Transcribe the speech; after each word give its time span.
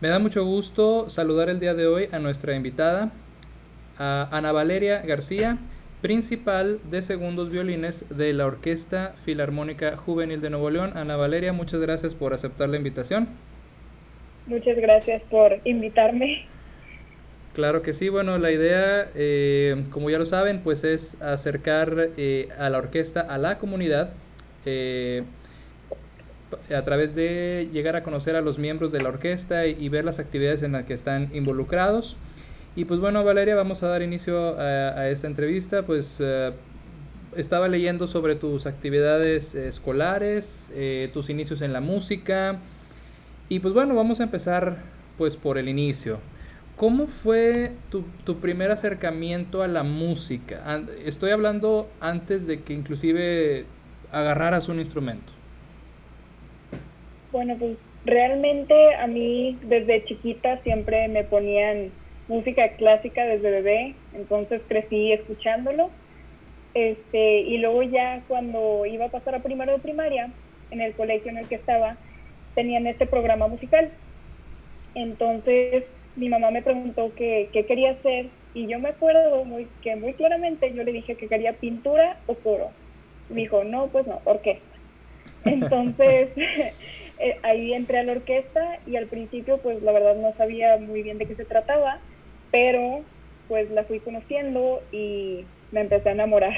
Me 0.00 0.06
da 0.06 0.20
mucho 0.20 0.44
gusto 0.44 1.10
saludar 1.10 1.48
el 1.48 1.58
día 1.58 1.74
de 1.74 1.88
hoy 1.88 2.08
a 2.12 2.20
nuestra 2.20 2.54
invitada, 2.54 3.10
a 3.98 4.28
Ana 4.30 4.52
Valeria 4.52 5.02
García, 5.02 5.58
principal 6.00 6.78
de 6.88 7.02
segundos 7.02 7.50
violines 7.50 8.04
de 8.08 8.32
la 8.32 8.46
Orquesta 8.46 9.16
Filarmónica 9.24 9.96
Juvenil 9.96 10.40
de 10.40 10.50
Nuevo 10.50 10.70
León. 10.70 10.92
Ana 10.96 11.16
Valeria, 11.16 11.52
muchas 11.52 11.80
gracias 11.80 12.14
por 12.14 12.32
aceptar 12.32 12.68
la 12.68 12.76
invitación. 12.76 13.26
Muchas 14.46 14.76
gracias 14.76 15.20
por 15.28 15.58
invitarme. 15.64 16.46
Claro 17.54 17.82
que 17.82 17.92
sí, 17.92 18.08
bueno, 18.08 18.38
la 18.38 18.52
idea, 18.52 19.10
eh, 19.16 19.82
como 19.90 20.10
ya 20.10 20.18
lo 20.18 20.26
saben, 20.26 20.60
pues 20.60 20.84
es 20.84 21.20
acercar 21.20 22.10
eh, 22.16 22.50
a 22.56 22.70
la 22.70 22.78
orquesta 22.78 23.20
a 23.20 23.36
la 23.36 23.58
comunidad 23.58 24.10
eh, 24.64 25.24
a 26.74 26.82
través 26.82 27.14
de 27.14 27.68
llegar 27.72 27.96
a 27.96 28.02
conocer 28.02 28.36
a 28.36 28.40
los 28.40 28.58
miembros 28.58 28.92
de 28.92 29.02
la 29.02 29.08
orquesta 29.08 29.66
y, 29.66 29.88
ver 29.88 30.04
las 30.04 30.18
actividades 30.18 30.62
en 30.62 30.72
las 30.72 30.84
que 30.84 30.94
están 30.94 31.30
involucrados. 31.34 32.16
Y 32.76 32.84
pues 32.84 33.00
bueno, 33.00 33.24
Valeria, 33.24 33.54
vamos 33.54 33.82
a 33.82 33.88
dar 33.88 34.02
inicio 34.02 34.58
a, 34.58 35.08
esta 35.08 35.26
entrevista. 35.26 35.82
Pues 35.82 36.18
estaba 37.36 37.68
leyendo 37.68 38.06
sobre 38.06 38.36
tus 38.36 38.66
actividades 38.66 39.54
escolares, 39.54 40.72
tus 41.12 41.30
inicios 41.30 41.60
en 41.62 41.72
la 41.72 41.80
música. 41.80 42.58
Y 43.48 43.60
pues 43.60 43.74
bueno, 43.74 43.94
vamos 43.94 44.20
a 44.20 44.24
empezar 44.24 44.78
pues 45.16 45.36
por 45.36 45.58
el 45.58 45.68
inicio. 45.68 46.18
¿Cómo 46.78 47.08
fue 47.08 47.72
tu, 47.90 48.36
primer 48.36 48.70
acercamiento 48.70 49.62
a 49.62 49.68
la 49.68 49.82
música? 49.82 50.80
Estoy 51.04 51.32
hablando 51.32 51.88
antes 52.00 52.46
de 52.46 52.62
que 52.62 52.72
inclusive 52.72 53.64
agarraras 54.12 54.68
un 54.68 54.78
instrumento. 54.78 55.32
Bueno, 57.32 57.56
pues 57.58 57.76
realmente 58.04 58.94
a 58.94 59.06
mí 59.06 59.58
desde 59.62 60.04
chiquita 60.04 60.60
siempre 60.62 61.08
me 61.08 61.24
ponían 61.24 61.90
música 62.28 62.68
clásica 62.76 63.26
desde 63.26 63.50
bebé, 63.50 63.94
entonces 64.14 64.62
crecí 64.68 65.12
escuchándolo. 65.12 65.90
Este, 66.74 67.40
y 67.40 67.58
luego 67.58 67.82
ya 67.82 68.22
cuando 68.28 68.86
iba 68.86 69.06
a 69.06 69.10
pasar 69.10 69.34
a 69.34 69.42
primero 69.42 69.72
de 69.72 69.78
primaria, 69.78 70.30
en 70.70 70.80
el 70.80 70.94
colegio 70.94 71.30
en 71.30 71.38
el 71.38 71.48
que 71.48 71.56
estaba, 71.56 71.96
tenían 72.54 72.86
este 72.86 73.06
programa 73.06 73.48
musical. 73.48 73.90
Entonces 74.94 75.84
mi 76.16 76.28
mamá 76.28 76.50
me 76.50 76.62
preguntó 76.62 77.12
qué, 77.14 77.48
quería 77.52 77.92
hacer 77.92 78.26
y 78.54 78.66
yo 78.66 78.78
me 78.78 78.90
acuerdo 78.90 79.44
muy, 79.44 79.68
que 79.82 79.96
muy 79.96 80.14
claramente 80.14 80.72
yo 80.74 80.82
le 80.82 80.92
dije 80.92 81.16
que 81.16 81.28
quería 81.28 81.52
pintura 81.54 82.16
o 82.26 82.34
coro. 82.34 82.70
Me 83.28 83.42
dijo, 83.42 83.64
no, 83.64 83.88
pues 83.88 84.06
no, 84.06 84.20
orquesta. 84.24 84.64
Entonces 85.44 86.30
eh, 87.18 87.38
ahí 87.42 87.72
entré 87.72 87.98
a 87.98 88.02
la 88.02 88.12
orquesta 88.12 88.78
y 88.86 88.96
al 88.96 89.06
principio 89.06 89.58
pues 89.58 89.82
la 89.82 89.92
verdad 89.92 90.16
no 90.16 90.34
sabía 90.36 90.76
muy 90.78 91.02
bien 91.02 91.18
de 91.18 91.26
qué 91.26 91.34
se 91.34 91.44
trataba, 91.44 92.00
pero 92.50 93.02
pues 93.48 93.70
la 93.70 93.84
fui 93.84 94.00
conociendo 94.00 94.82
y 94.92 95.44
me 95.72 95.80
empecé 95.80 96.10
a 96.10 96.12
enamorar. 96.12 96.54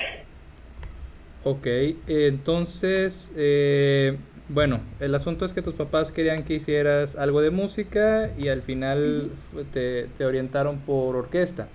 Ok, 1.45 1.67
entonces 2.07 3.33
eh, 3.37 4.17
bueno, 4.53 4.81
el 4.99 5.15
asunto 5.15 5.45
es 5.45 5.53
que 5.53 5.63
tus 5.63 5.75
papás 5.75 6.11
querían 6.11 6.43
que 6.43 6.55
hicieras 6.55 7.15
algo 7.15 7.41
de 7.41 7.51
música 7.51 8.33
y 8.37 8.49
al 8.49 8.63
final 8.63 9.31
te, 9.73 10.09
orientaron 10.25 10.81
por 10.81 11.15
orquesta. 11.15 11.69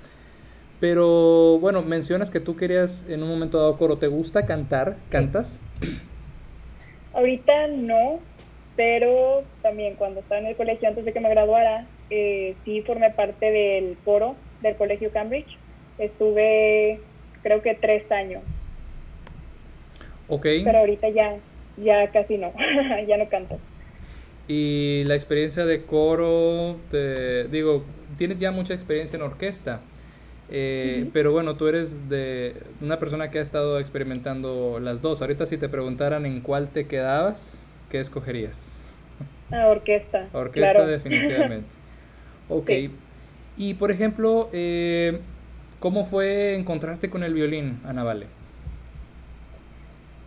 Pero 0.82 1.58
bueno, 1.60 1.82
mencionas 1.84 2.30
que 2.30 2.42
tú 2.42 2.58
querías 2.58 3.06
en 3.08 3.24
un 3.24 3.30
momento 3.30 3.60
dado 3.60 3.78
coro. 3.78 3.98
¿Te 3.98 4.08
gusta 4.08 4.46
cantar? 4.46 4.98
¿Cantas? 5.10 5.58
Ahorita 7.14 7.68
no, 7.70 8.20
pero 8.76 9.44
también 9.62 9.96
cuando 9.96 10.20
estaba 10.20 10.42
en 10.42 10.48
el 10.48 10.56
colegio 10.56 10.88
antes 10.88 11.06
de 11.06 11.14
que 11.14 11.20
me 11.20 11.30
graduara, 11.30 11.88
eh, 12.10 12.56
sí 12.66 12.82
formé 12.82 13.12
parte 13.12 13.52
del 13.52 13.98
coro 14.04 14.36
del 14.62 14.76
colegio 14.76 15.12
Cambridge. 15.12 15.58
Estuve 15.98 17.00
creo 17.44 17.62
que 17.62 17.76
tres 17.76 18.12
años. 18.12 18.42
Ok. 20.28 20.48
Pero 20.64 20.80
ahorita 20.80 21.10
ya, 21.10 21.38
ya 21.78 22.12
casi 22.12 22.38
no, 22.38 22.52
ya 23.08 23.18
no 23.18 23.30
canto. 23.30 23.60
Y 24.48 25.04
la 25.06 25.16
experiencia 25.16 25.66
de 25.66 25.84
coro, 25.84 26.78
te, 26.92 27.48
digo, 27.48 27.84
tienes 28.18 28.40
ya 28.40 28.52
mucha 28.52 28.74
experiencia 28.74 29.16
en 29.18 29.24
orquesta, 29.24 29.82
eh, 30.50 31.10
pero 31.14 31.32
bueno, 31.32 31.56
tú 31.56 31.68
eres 31.68 32.10
de 32.10 32.56
una 32.82 33.00
persona 33.00 33.32
que 33.32 33.40
ha 33.40 33.42
estado 33.42 33.80
experimentando 33.80 34.80
las 34.80 35.02
dos. 35.02 35.22
Ahorita 35.22 35.46
si 35.46 35.58
te 35.58 35.70
preguntaran 35.70 36.26
en 36.26 36.42
cuál 36.42 36.70
te 36.70 36.88
quedabas, 36.88 37.58
¿qué 37.90 38.00
escogerías? 38.00 38.75
A 39.52 39.68
orquesta. 39.68 40.28
Orquesta 40.34 40.86
definitivamente. 40.86 41.68
Ok. 42.48 42.70
Y 43.58 43.74
por 43.74 43.90
ejemplo, 43.90 44.50
eh, 44.54 45.20
¿cómo 45.80 46.06
fue 46.06 46.54
encontrarte 46.54 47.10
con 47.10 47.24
el 47.24 47.34
violín, 47.34 47.80
Ana 47.84 48.04
Vale? 48.04 48.28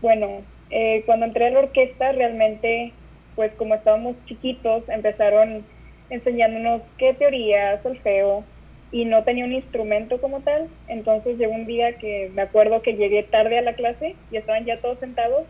Bueno, 0.02 0.42
eh, 0.70 1.04
cuando 1.06 1.26
entré 1.26 1.46
a 1.46 1.50
la 1.50 1.60
orquesta, 1.60 2.10
realmente, 2.10 2.92
pues 3.36 3.52
como 3.52 3.76
estábamos 3.76 4.16
chiquitos, 4.24 4.82
empezaron 4.88 5.64
enseñándonos 6.10 6.82
qué 6.96 7.14
teoría, 7.14 7.80
solfeo, 7.84 8.42
y 8.90 9.04
no 9.04 9.22
tenía 9.24 9.44
un 9.44 9.52
instrumento 9.52 10.20
como 10.20 10.40
tal. 10.40 10.68
Entonces 10.88 11.38
llegó 11.38 11.52
un 11.52 11.66
día 11.66 11.98
que 11.98 12.30
me 12.34 12.42
acuerdo 12.42 12.82
que 12.82 12.94
llegué 12.94 13.22
tarde 13.22 13.58
a 13.58 13.62
la 13.62 13.74
clase 13.74 14.16
y 14.30 14.36
estaban 14.36 14.64
ya 14.64 14.80
todos 14.80 14.98
sentados 14.98 15.42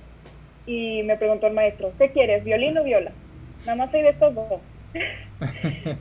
y 0.66 1.02
me 1.04 1.16
preguntó 1.16 1.46
el 1.46 1.54
maestro, 1.54 1.92
¿qué 1.98 2.10
quieres, 2.10 2.44
violín 2.44 2.76
o 2.78 2.84
viola? 2.84 3.12
Nada 3.66 3.76
más 3.76 3.90
soy 3.90 4.02
de 4.02 4.10
estos 4.10 4.34
dos. 4.34 4.60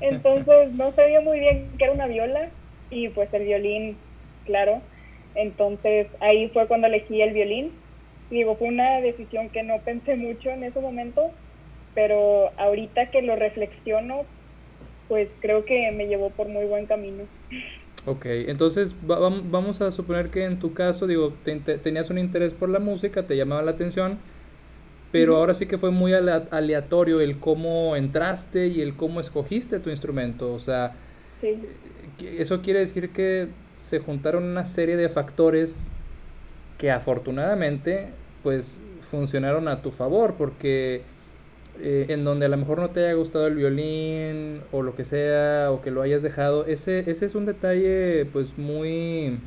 Entonces 0.02 0.72
no 0.74 0.94
sabía 0.94 1.22
muy 1.22 1.40
bien 1.40 1.70
qué 1.78 1.86
era 1.86 1.94
una 1.94 2.08
viola 2.08 2.50
y 2.90 3.10
pues 3.10 3.34
el 3.34 3.44
violín, 3.44 3.98
claro. 4.46 4.82
Entonces 5.36 6.08
ahí 6.20 6.50
fue 6.50 6.68
cuando 6.68 6.88
elegí 6.88 7.22
el 7.22 7.34
violín 7.34 7.72
digo, 8.30 8.56
fue 8.56 8.68
una 8.68 9.00
decisión 9.02 9.50
que 9.50 9.64
no 9.64 9.80
pensé 9.80 10.16
mucho 10.16 10.50
en 10.50 10.64
ese 10.64 10.80
momento, 10.80 11.32
pero 11.96 12.52
ahorita 12.58 13.10
que 13.12 13.22
lo 13.22 13.36
reflexiono, 13.36 14.26
pues 15.08 15.30
creo 15.40 15.66
que 15.66 15.92
me 15.92 16.08
llevó 16.08 16.30
por 16.30 16.48
muy 16.48 16.66
buen 16.66 16.86
camino. 16.86 17.24
Ok, 18.06 18.26
entonces 18.26 18.96
vamos 19.02 19.82
a 19.82 19.92
suponer 19.92 20.30
que 20.30 20.46
en 20.46 20.60
tu 20.60 20.74
caso, 20.74 21.08
digo, 21.08 21.34
tenías 21.84 22.10
un 22.10 22.18
interés 22.18 22.54
por 22.54 22.70
la 22.70 22.80
música, 22.80 23.24
te 23.24 23.36
llamaba 23.36 23.62
la 23.62 23.72
atención, 23.72 24.20
pero 25.12 25.38
ahora 25.38 25.54
sí 25.54 25.66
que 25.66 25.78
fue 25.78 25.92
muy 25.92 26.14
aleatorio 26.14 27.22
el 27.22 27.40
cómo 27.40 27.96
entraste 27.96 28.68
y 28.68 28.82
el 28.82 28.96
cómo 28.96 29.20
escogiste 29.20 29.80
tu 29.80 29.90
instrumento. 29.90 30.54
O 30.54 30.60
sea, 30.60 30.96
eso 32.22 32.62
quiere 32.62 32.80
decir 32.80 33.12
que 33.12 33.48
se 33.80 34.00
juntaron 34.00 34.44
una 34.44 34.66
serie 34.66 34.98
de 34.98 35.10
factores 35.10 35.88
que 36.78 36.92
afortunadamente 36.92 38.10
pues 38.44 38.80
funcionaron 39.10 39.68
a 39.68 39.82
tu 39.82 39.92
favor 39.92 40.36
porque 40.38 41.02
eh, 41.80 42.08
en 42.10 42.24
donde 42.24 42.48
a 42.48 42.50
lo 42.50 42.58
mejor 42.58 42.80
no 42.80 42.90
te 42.90 43.06
haya 43.06 43.14
gustado 43.14 43.48
el 43.48 43.56
violín 43.56 44.62
o 44.72 44.82
lo 44.82 44.96
que 44.96 45.06
sea 45.06 45.72
o 45.72 45.82
que 45.82 45.92
lo 45.92 46.02
hayas 46.02 46.22
dejado 46.22 46.66
ese 46.66 47.10
ese 47.10 47.26
es 47.26 47.36
un 47.36 47.46
detalle 47.46 48.26
pues 48.26 48.58
muy 48.58 49.40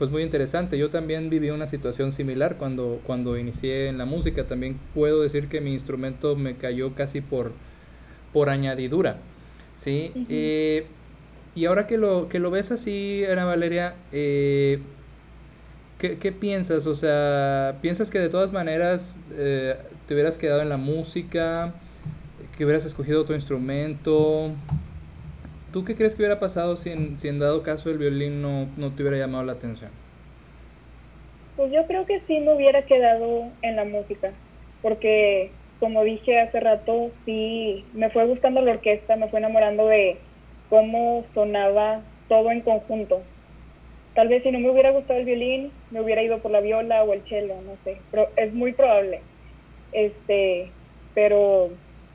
pues 0.00 0.10
muy 0.10 0.22
interesante 0.22 0.78
yo 0.78 0.88
también 0.88 1.28
viví 1.28 1.50
una 1.50 1.66
situación 1.66 2.12
similar 2.12 2.56
cuando 2.56 3.02
cuando 3.06 3.36
inicié 3.36 3.88
en 3.88 3.98
la 3.98 4.06
música 4.06 4.44
también 4.44 4.80
puedo 4.94 5.20
decir 5.20 5.48
que 5.48 5.60
mi 5.60 5.74
instrumento 5.74 6.36
me 6.36 6.56
cayó 6.56 6.94
casi 6.94 7.20
por 7.20 7.52
por 8.32 8.48
añadidura 8.48 9.18
sí 9.76 10.10
eh, 10.30 10.86
y 11.54 11.66
ahora 11.66 11.86
que 11.86 11.98
lo 11.98 12.30
que 12.30 12.38
lo 12.38 12.50
ves 12.50 12.70
así 12.72 13.26
Ana 13.30 13.44
Valeria 13.44 13.94
eh, 14.10 14.80
¿Qué, 15.98 16.32
piensas? 16.32 16.86
O 16.86 16.94
sea, 16.94 17.76
¿piensas 17.82 18.08
que 18.08 18.18
de 18.18 18.30
todas 18.30 18.52
maneras 18.52 19.14
eh, 19.32 19.76
te 20.08 20.14
hubieras 20.14 20.38
quedado 20.38 20.62
en 20.62 20.70
la 20.70 20.78
música? 20.78 21.74
¿Que 22.56 22.64
hubieras 22.64 22.86
escogido 22.86 23.20
otro 23.20 23.34
instrumento? 23.34 24.50
¿Tú 25.72 25.84
qué 25.84 25.94
crees 25.94 26.14
que 26.14 26.22
hubiera 26.22 26.40
pasado 26.40 26.76
si 26.76 26.90
en, 26.90 27.38
dado 27.38 27.62
caso 27.62 27.90
el 27.90 27.98
violín 27.98 28.42
no, 28.42 28.66
no 28.76 28.92
te 28.92 29.02
hubiera 29.02 29.18
llamado 29.18 29.44
la 29.44 29.52
atención? 29.52 29.90
Pues 31.56 31.72
yo 31.72 31.86
creo 31.86 32.06
que 32.06 32.20
sí 32.26 32.40
me 32.40 32.54
hubiera 32.54 32.82
quedado 32.82 33.44
en 33.62 33.76
la 33.76 33.84
música, 33.84 34.32
porque 34.82 35.52
como 35.78 36.02
dije 36.04 36.40
hace 36.40 36.58
rato, 36.58 37.10
sí 37.24 37.84
me 37.94 38.10
fue 38.10 38.26
gustando 38.26 38.60
la 38.62 38.72
orquesta, 38.72 39.16
me 39.16 39.28
fue 39.28 39.38
enamorando 39.38 39.86
de 39.86 40.18
cómo 40.68 41.24
sonaba 41.34 42.00
todo 42.28 42.50
en 42.50 42.62
conjunto. 42.62 43.22
Tal 44.14 44.28
vez 44.28 44.42
si 44.42 44.50
no 44.50 44.58
me 44.58 44.70
hubiera 44.70 44.90
gustado 44.90 45.20
el 45.20 45.26
violín, 45.26 45.70
me 45.90 46.00
hubiera 46.00 46.22
ido 46.22 46.38
por 46.38 46.50
la 46.50 46.60
viola 46.60 47.04
o 47.04 47.12
el 47.12 47.22
cello, 47.28 47.54
no 47.62 47.76
sé, 47.84 47.98
pero 48.10 48.28
es 48.36 48.52
muy 48.52 48.72
probable. 48.72 49.20
Este, 49.92 50.70
pero 51.14 51.70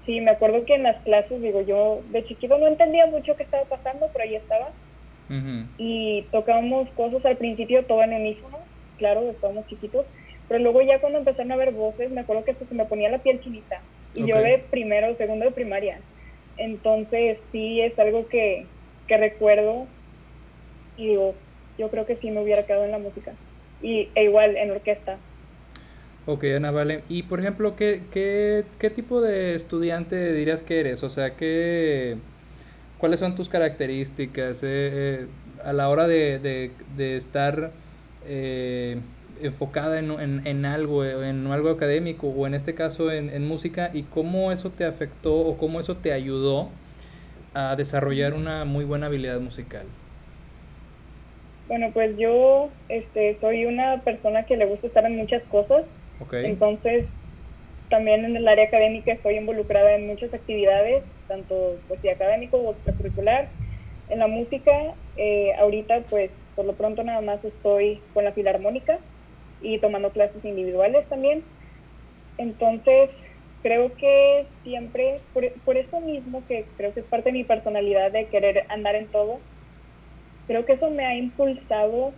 sí, 0.06 0.22
me 0.22 0.31
acuerdo 0.31 0.66
que 0.66 0.75
en 0.75 0.84
las 0.84 1.02
clases, 1.04 1.42
digo, 1.42 1.62
yo 1.62 2.02
de 2.10 2.25
chiquito 2.25 2.57
no 2.57 2.68
entendía 2.68 3.07
mucho 3.07 3.36
qué 3.36 3.44
estaba 3.44 3.66
pasando, 3.66 4.10
pero 4.12 4.24
ahí 4.24 4.36
estaba. 4.36 4.69
Y 5.78 6.24
tocábamos 6.31 6.90
cosas 6.92 7.25
al 7.25 7.38
principio 7.38 7.86
todo 7.86 8.04
en 8.04 8.13
unísono, 8.13 8.60
claro, 8.98 9.30
estábamos 9.30 9.66
chiquitos, 9.68 10.06
pero 10.48 10.60
luego 10.62 10.81
ya 10.81 11.00
cuando 11.02 11.19
empezaron 11.19 11.52
a 11.52 11.56
ver 11.57 11.72
voces, 11.74 12.12
me 12.12 12.22
acuerdo 12.22 12.46
que 12.46 12.54
se 12.54 12.75
me 12.75 12.86
ponía 12.86 13.10
la 13.10 13.24
piel 13.24 13.42
chinita. 13.42 13.81
Y 14.13 14.25
yo 14.25 14.38
de 14.38 14.60
primero, 14.60 15.16
segundo 15.18 15.46
de 15.46 15.52
primaria. 15.52 16.00
Entonces 16.57 17.40
sí 17.52 17.81
es 17.81 17.98
algo 18.00 18.28
que, 18.28 18.66
que 19.07 19.18
recuerdo 19.18 19.88
y 20.96 21.07
digo, 21.07 21.36
yo 21.78 21.90
creo 21.90 22.06
que 22.06 22.16
sí 22.18 22.31
me 22.31 22.42
hubiera 22.42 22.66
quedado 22.66 22.86
en 22.86 22.92
la 22.92 23.00
música. 23.00 23.34
Y, 23.81 24.10
e 24.16 24.24
igual 24.24 24.56
en 24.56 24.72
orquesta. 24.72 25.18
Ok, 26.27 26.44
Ana 26.56 26.72
Vale. 26.72 27.04
Y 27.07 27.24
por 27.24 27.39
ejemplo, 27.39 27.75
¿qué, 27.75 28.01
qué, 28.12 28.66
qué 28.80 28.89
tipo 28.89 29.22
de 29.22 29.54
estudiante 29.56 30.33
dirías 30.33 30.63
que 30.63 30.80
eres? 30.80 31.04
O 31.04 31.10
sea, 31.10 31.36
¿qué, 31.36 32.18
¿cuáles 32.98 33.19
son 33.19 33.36
tus 33.36 33.48
características 33.50 34.63
eh, 34.63 34.68
eh, 34.68 35.27
a 35.63 35.74
la 35.74 35.89
hora 35.89 36.07
de, 36.07 36.39
de, 36.39 36.72
de 36.98 37.18
estar 37.18 37.72
eh, 38.25 38.98
enfocada 39.42 40.00
en, 40.00 40.12
en, 40.19 40.48
en, 40.48 40.66
algo, 40.66 41.06
en 41.06 41.45
algo 41.48 41.69
académico 41.69 42.28
o 42.28 42.48
en 42.48 42.56
este 42.56 42.74
caso 42.74 43.12
en, 43.12 43.30
en, 43.30 43.48
música 43.48 43.92
y 43.94 44.04
cómo 44.04 44.51
eso 44.51 44.71
te 44.71 44.86
afectó 44.86 45.36
o 45.36 45.57
cómo 45.57 45.80
eso 45.80 45.98
te 45.98 46.12
ayudó 46.12 46.69
a 47.54 47.75
desarrollar 47.75 48.33
una 48.33 48.66
muy 48.66 48.83
buena 48.83 49.06
habilidad 49.07 49.39
musical? 49.39 49.86
Bueno, 51.68 51.92
pues 51.94 52.18
yo 52.18 52.69
este, 52.89 53.38
soy 53.42 53.66
una 53.66 54.01
persona 54.04 54.44
que 54.44 54.57
le 54.57 54.66
gusta 54.66 54.88
estar 54.88 55.06
en 55.06 55.18
muchas 55.18 55.44
cosas. 55.44 55.83
Entonces, 56.44 57.08
también 57.90 58.26
en 58.26 58.36
el 58.36 58.48
área 58.48 58.66
académica 58.66 59.14
estoy 59.14 59.38
involucrada 59.38 59.96
en 59.96 60.08
muchas 60.08 60.34
actividades, 60.34 61.04
tanto 61.28 61.82
pues, 61.88 62.00
académico 62.12 62.58
o 62.58 62.74
extracurricular. 62.74 63.52
En 64.08 64.20
la 64.20 64.28
música, 64.28 64.96
eh, 65.16 65.54
ahorita 65.58 66.06
pues 66.10 66.32
por 66.56 66.66
lo 66.66 66.78
pronto 66.78 67.04
nada 67.04 67.22
más 67.22 67.44
estoy 67.44 68.04
con 68.14 68.24
la 68.24 68.34
filarmónica 68.34 69.00
y 69.60 69.80
tomando 69.80 70.12
clases 70.12 70.44
individuales 70.46 71.08
también. 71.10 71.46
Entonces, 72.38 73.10
creo 73.64 73.96
que 73.96 74.60
siempre, 74.64 75.24
por, 75.34 75.52
por 75.64 75.78
eso 75.78 76.00
mismo 76.02 76.46
que 76.48 76.74
creo 76.78 76.94
que 76.94 77.02
es 77.02 77.08
parte 77.08 77.30
de 77.30 77.40
mi 77.40 77.44
personalidad 77.44 78.12
de 78.12 78.30
querer 78.30 78.66
andar 78.70 78.96
en 78.96 79.10
todo, 79.12 79.42
creo 80.48 80.66
que 80.66 80.74
eso 80.74 80.90
me 80.92 81.06
ha 81.06 81.16
impulsado 81.16 82.16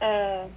a, 0.00 0.48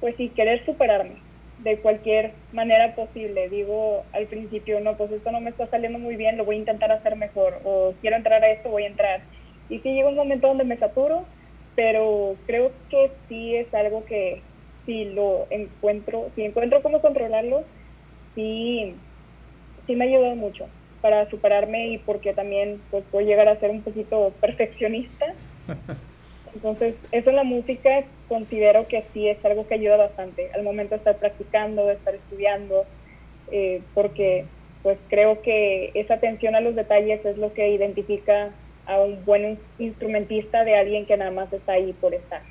pues 0.00 0.16
sí, 0.16 0.30
querer 0.30 0.64
superarme 0.66 1.29
de 1.62 1.80
cualquier 1.80 2.34
manera 2.52 2.94
posible. 2.94 3.48
Digo 3.48 4.04
al 4.12 4.26
principio, 4.26 4.80
no, 4.80 4.96
pues 4.96 5.12
esto 5.12 5.30
no 5.30 5.40
me 5.40 5.50
está 5.50 5.66
saliendo 5.68 5.98
muy 5.98 6.16
bien, 6.16 6.36
lo 6.36 6.44
voy 6.44 6.56
a 6.56 6.60
intentar 6.60 6.90
hacer 6.90 7.16
mejor, 7.16 7.60
o 7.64 7.94
quiero 8.00 8.16
entrar 8.16 8.42
a 8.42 8.50
esto, 8.50 8.70
voy 8.70 8.84
a 8.84 8.88
entrar. 8.88 9.22
Y 9.68 9.78
sí 9.80 9.92
llega 9.92 10.08
un 10.08 10.16
momento 10.16 10.48
donde 10.48 10.64
me 10.64 10.78
saturo, 10.78 11.26
pero 11.74 12.36
creo 12.46 12.72
que 12.88 13.12
sí 13.28 13.54
es 13.54 13.72
algo 13.74 14.04
que 14.04 14.42
si 14.86 15.04
lo 15.04 15.46
encuentro, 15.50 16.30
si 16.34 16.42
encuentro 16.42 16.82
cómo 16.82 17.00
controlarlo, 17.00 17.64
sí, 18.34 18.94
sí 19.86 19.94
me 19.94 20.04
ha 20.04 20.08
ayudado 20.08 20.34
mucho 20.34 20.66
para 21.00 21.28
superarme 21.30 21.88
y 21.88 21.98
porque 21.98 22.32
también 22.32 22.80
pues, 22.90 23.04
puedo 23.10 23.26
llegar 23.26 23.48
a 23.48 23.58
ser 23.60 23.70
un 23.70 23.82
poquito 23.82 24.34
perfeccionista. 24.40 25.26
Entonces, 26.54 26.96
eso 27.12 27.30
en 27.30 27.36
la 27.36 27.44
música 27.44 28.04
considero 28.30 28.86
que 28.86 29.04
sí 29.12 29.26
es 29.26 29.44
algo 29.44 29.66
que 29.66 29.74
ayuda 29.74 29.96
bastante 29.96 30.52
al 30.54 30.62
momento 30.62 30.90
de 30.90 30.98
estar 30.98 31.16
practicando, 31.16 31.84
de 31.86 31.94
estar 31.94 32.14
estudiando, 32.14 32.86
eh, 33.50 33.82
porque 33.92 34.44
pues 34.84 34.98
creo 35.08 35.42
que 35.42 35.90
esa 35.94 36.14
atención 36.14 36.54
a 36.54 36.60
los 36.60 36.76
detalles 36.76 37.26
es 37.26 37.36
lo 37.38 37.52
que 37.52 37.68
identifica 37.70 38.52
a 38.86 39.00
un 39.00 39.24
buen 39.24 39.58
instrumentista 39.80 40.62
de 40.62 40.76
alguien 40.76 41.06
que 41.06 41.16
nada 41.16 41.32
más 41.32 41.52
está 41.52 41.72
ahí 41.72 41.92
por 41.92 42.14
estar. 42.14 42.42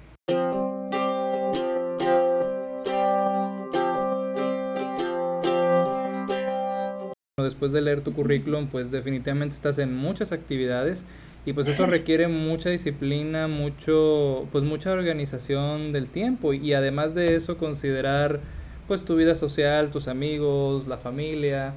Después 7.38 7.72
de 7.72 7.80
leer 7.80 8.02
tu 8.02 8.14
currículum, 8.14 8.68
pues 8.68 8.92
definitivamente 8.92 9.56
estás 9.56 9.80
en 9.80 9.96
muchas 9.96 10.34
actividades 10.34 11.06
y 11.50 11.54
pues 11.54 11.66
eso 11.66 11.88
requiere 11.88 12.28
mucha 12.28 12.69
disciplina, 12.69 13.48
mucho, 13.48 14.48
pues 14.51 14.63
mucha 14.63 14.92
organización 14.92 15.92
del 15.94 16.07
tiempo 16.10 16.54
y 16.54 16.74
además 16.75 17.16
de 17.16 17.36
eso 17.36 17.57
considerar 17.57 18.40
pues 18.88 19.04
tu 19.04 19.16
vida 19.16 19.34
social, 19.34 19.90
tus 19.90 20.07
amigos, 20.07 20.86
la 20.88 20.98
familia. 21.00 21.74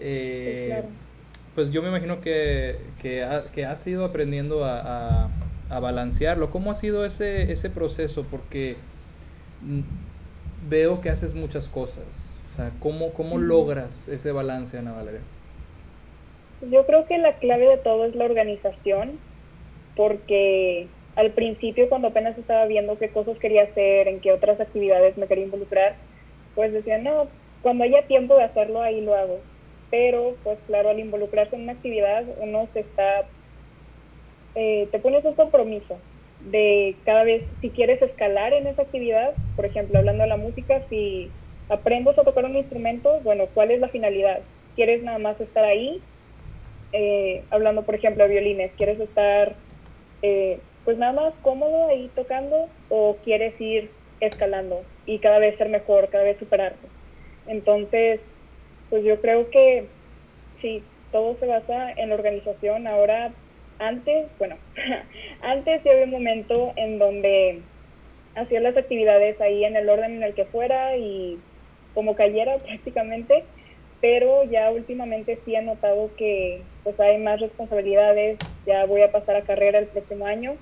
Eh, 0.00 0.82
Pues 1.54 1.70
yo 1.70 1.82
me 1.82 1.88
imagino 1.88 2.20
que, 2.20 2.80
que, 3.00 3.24
que 3.52 3.64
has 3.64 3.86
ido 3.86 4.04
aprendiendo 4.04 4.64
a, 4.64 5.30
a, 5.70 5.80
balancearlo. 5.80 6.50
¿Cómo 6.50 6.72
ha 6.72 6.74
sido 6.74 7.04
ese, 7.04 7.52
ese 7.52 7.70
proceso? 7.70 8.24
Porque 8.24 8.76
veo 10.68 11.00
que 11.00 11.10
haces 11.10 11.34
muchas 11.34 11.68
cosas. 11.68 12.34
O 12.50 12.56
sea, 12.56 12.72
¿cómo, 12.80 13.12
cómo 13.12 13.38
logras 13.38 14.08
ese 14.08 14.32
balance, 14.32 14.76
Ana 14.78 14.92
Valeria? 14.92 15.22
Yo 16.60 16.86
creo 16.86 17.06
que 17.06 17.18
la 17.18 17.38
clave 17.38 17.66
de 17.68 17.78
todo 17.78 18.06
es 18.06 18.14
la 18.14 18.24
organización, 18.24 19.22
porque 19.94 20.96
al 21.16 21.34
principio 21.34 21.88
cuando 21.88 22.08
apenas 22.08 22.38
estaba 22.38 22.66
viendo 22.66 22.98
qué 22.98 23.12
cosas 23.12 23.38
quería 23.38 23.64
hacer, 23.64 24.08
en 24.08 24.20
qué 24.20 24.32
otras 24.32 24.60
actividades 24.60 25.16
me 25.18 25.28
quería 25.28 25.44
involucrar, 25.46 25.98
pues 26.54 26.72
decía, 26.72 26.98
no, 26.98 27.32
cuando 27.60 27.84
haya 27.84 28.06
tiempo 28.08 28.36
de 28.36 28.44
hacerlo, 28.44 28.82
ahí 28.82 29.02
lo 29.02 29.14
hago. 29.14 29.48
Pero, 29.90 30.40
pues 30.44 30.60
claro, 30.66 30.90
al 30.90 31.00
involucrarse 31.00 31.56
en 31.56 31.62
una 31.64 31.72
actividad, 31.74 32.26
uno 32.38 32.70
se 32.74 32.80
está, 32.80 33.30
eh, 34.54 34.88
te 34.92 34.98
pones 35.00 35.24
un 35.24 35.34
compromiso 35.34 36.06
de 36.38 37.02
cada 37.06 37.24
vez, 37.24 37.48
si 37.60 37.72
quieres 37.72 38.00
escalar 38.02 38.52
en 38.52 38.66
esa 38.66 38.82
actividad, 38.82 39.38
por 39.54 39.66
ejemplo, 39.66 39.98
hablando 39.98 40.22
de 40.24 40.28
la 40.28 40.36
música, 40.36 40.86
si 40.88 41.38
aprendes 41.68 42.18
a 42.18 42.24
tocar 42.24 42.44
un 42.44 42.56
instrumento, 42.56 43.20
bueno, 43.22 43.48
¿cuál 43.52 43.70
es 43.70 43.80
la 43.80 43.88
finalidad? 43.88 44.48
¿Quieres 44.74 45.02
nada 45.02 45.18
más 45.18 45.40
estar 45.40 45.64
ahí 45.64 46.08
eh, 46.92 47.46
hablando 47.50 47.84
por 47.86 47.94
ejemplo 47.94 48.24
de 48.24 48.30
violines, 48.30 48.72
¿quieres 48.76 49.00
estar 49.00 49.58
eh, 50.22 50.64
pues 50.84 50.98
nada 50.98 51.12
más 51.12 51.34
cómodo 51.42 51.88
ahí 51.88 52.10
tocando 52.16 52.70
o 52.88 53.20
quieres 53.22 53.60
ir 53.60 53.94
escalando 54.20 54.86
y 55.04 55.20
cada 55.20 55.38
vez 55.38 55.56
ser 55.58 55.68
mejor, 55.68 56.10
cada 56.10 56.24
vez 56.24 56.38
superarte? 56.38 56.88
Entonces, 57.46 58.20
pues 58.88 59.04
yo 59.04 59.20
creo 59.20 59.50
que 59.50 59.90
sí, 60.60 60.88
todo 61.10 61.38
se 61.38 61.46
basa 61.46 61.92
en 61.92 62.10
la 62.10 62.14
organización. 62.16 62.86
Ahora, 62.86 63.34
antes, 63.78 64.30
bueno, 64.38 64.58
antes 65.42 65.82
sí 65.82 65.88
había 65.88 66.04
un 66.04 66.10
momento 66.10 66.72
en 66.76 66.98
donde 66.98 67.68
hacía 68.34 68.60
las 68.60 68.76
actividades 68.76 69.40
ahí 69.40 69.64
en 69.64 69.76
el 69.76 69.88
orden 69.88 70.12
en 70.16 70.22
el 70.22 70.34
que 70.34 70.46
fuera 70.46 70.96
y 70.96 71.44
como 71.92 72.14
cayera 72.14 72.58
prácticamente, 72.62 73.48
pero 74.00 74.44
ya 74.44 74.70
últimamente 74.70 75.38
sí 75.44 75.54
he 75.54 75.62
notado 75.62 76.10
que 76.16 76.62
pues 76.82 76.98
hay 77.00 77.18
más 77.18 77.40
responsabilidades, 77.40 78.38
ya 78.66 78.84
voy 78.86 79.02
a 79.02 79.12
pasar 79.12 79.36
a 79.36 79.42
carrera 79.42 79.78
el 79.78 79.86
próximo 79.86 80.26
año, 80.26 80.56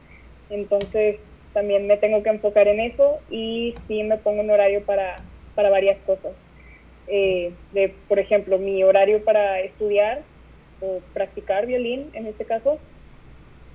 entonces 0.50 1.16
también 1.52 1.86
me 1.86 1.96
tengo 1.96 2.22
que 2.22 2.30
enfocar 2.30 2.68
en 2.68 2.80
eso 2.80 3.18
y 3.30 3.74
sí 3.86 4.02
me 4.02 4.18
pongo 4.18 4.42
un 4.42 4.50
horario 4.50 4.84
para, 4.84 5.24
para 5.54 5.70
varias 5.70 5.98
cosas. 6.06 6.32
Eh, 7.06 7.52
de, 7.72 7.90
por 8.08 8.18
ejemplo, 8.18 8.58
mi 8.58 8.82
horario 8.82 9.24
para 9.24 9.60
estudiar 9.60 10.22
o 10.80 11.00
practicar 11.12 11.66
violín, 11.66 12.10
en 12.14 12.26
este 12.26 12.44
caso, 12.44 12.78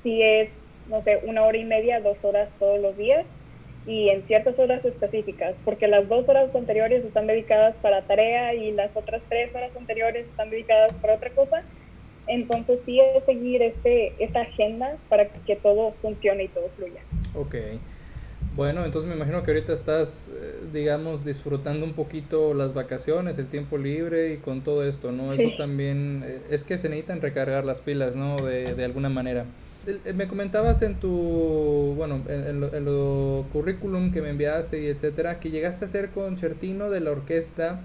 sí 0.03 0.21
es, 0.21 0.49
no 0.87 1.03
sé, 1.03 1.19
una 1.23 1.43
hora 1.43 1.57
y 1.57 1.63
media, 1.63 2.01
dos 2.01 2.17
horas 2.23 2.49
todos 2.59 2.79
los 2.79 2.97
días 2.97 3.25
y 3.85 4.09
en 4.09 4.23
ciertas 4.27 4.57
horas 4.59 4.83
específicas, 4.85 5.55
porque 5.65 5.87
las 5.87 6.07
dos 6.07 6.27
horas 6.27 6.53
anteriores 6.55 7.03
están 7.03 7.27
dedicadas 7.27 7.75
para 7.81 8.05
tarea 8.05 8.53
y 8.53 8.71
las 8.71 8.95
otras 8.95 9.21
tres 9.29 9.53
horas 9.55 9.71
anteriores 9.75 10.27
están 10.27 10.49
dedicadas 10.49 10.93
para 11.01 11.15
otra 11.15 11.31
cosa. 11.31 11.63
Entonces 12.27 12.79
sí 12.85 12.99
es 12.99 13.23
seguir 13.25 13.61
este, 13.63 14.13
esta 14.23 14.41
agenda 14.41 14.97
para 15.09 15.29
que 15.29 15.55
todo 15.55 15.93
funcione 16.01 16.43
y 16.43 16.47
todo 16.49 16.69
fluya. 16.77 17.01
Ok. 17.33 17.55
Bueno, 18.55 18.85
entonces 18.85 19.09
me 19.09 19.15
imagino 19.15 19.43
que 19.43 19.51
ahorita 19.51 19.73
estás, 19.73 20.27
eh, 20.29 20.59
digamos, 20.71 21.23
disfrutando 21.25 21.85
un 21.85 21.93
poquito 21.93 22.53
las 22.53 22.73
vacaciones, 22.73 23.37
el 23.37 23.47
tiempo 23.47 23.77
libre 23.77 24.33
y 24.33 24.37
con 24.37 24.63
todo 24.63 24.87
esto, 24.87 25.11
¿no? 25.11 25.33
Eso 25.33 25.49
también, 25.57 26.23
eh, 26.25 26.41
es 26.49 26.63
que 26.63 26.77
se 26.77 26.89
necesitan 26.89 27.21
recargar 27.21 27.65
las 27.65 27.81
pilas, 27.81 28.15
¿no? 28.15 28.37
De, 28.37 28.75
de 28.75 28.85
alguna 28.85 29.09
manera. 29.09 29.45
Me 30.15 30.27
comentabas 30.27 30.81
en 30.81 30.99
tu, 30.99 31.93
bueno, 31.95 32.23
en, 32.27 32.59
lo, 32.85 33.45
currículum 33.51 34.11
que 34.11 34.21
me 34.21 34.29
enviaste 34.29 34.81
y 34.81 34.87
etcétera, 34.87 35.39
que 35.39 35.49
llegaste 35.51 35.85
a 35.85 35.87
ser 35.87 36.09
concertino 36.09 36.89
de 36.89 36.99
la 36.99 37.11
orquesta 37.11 37.81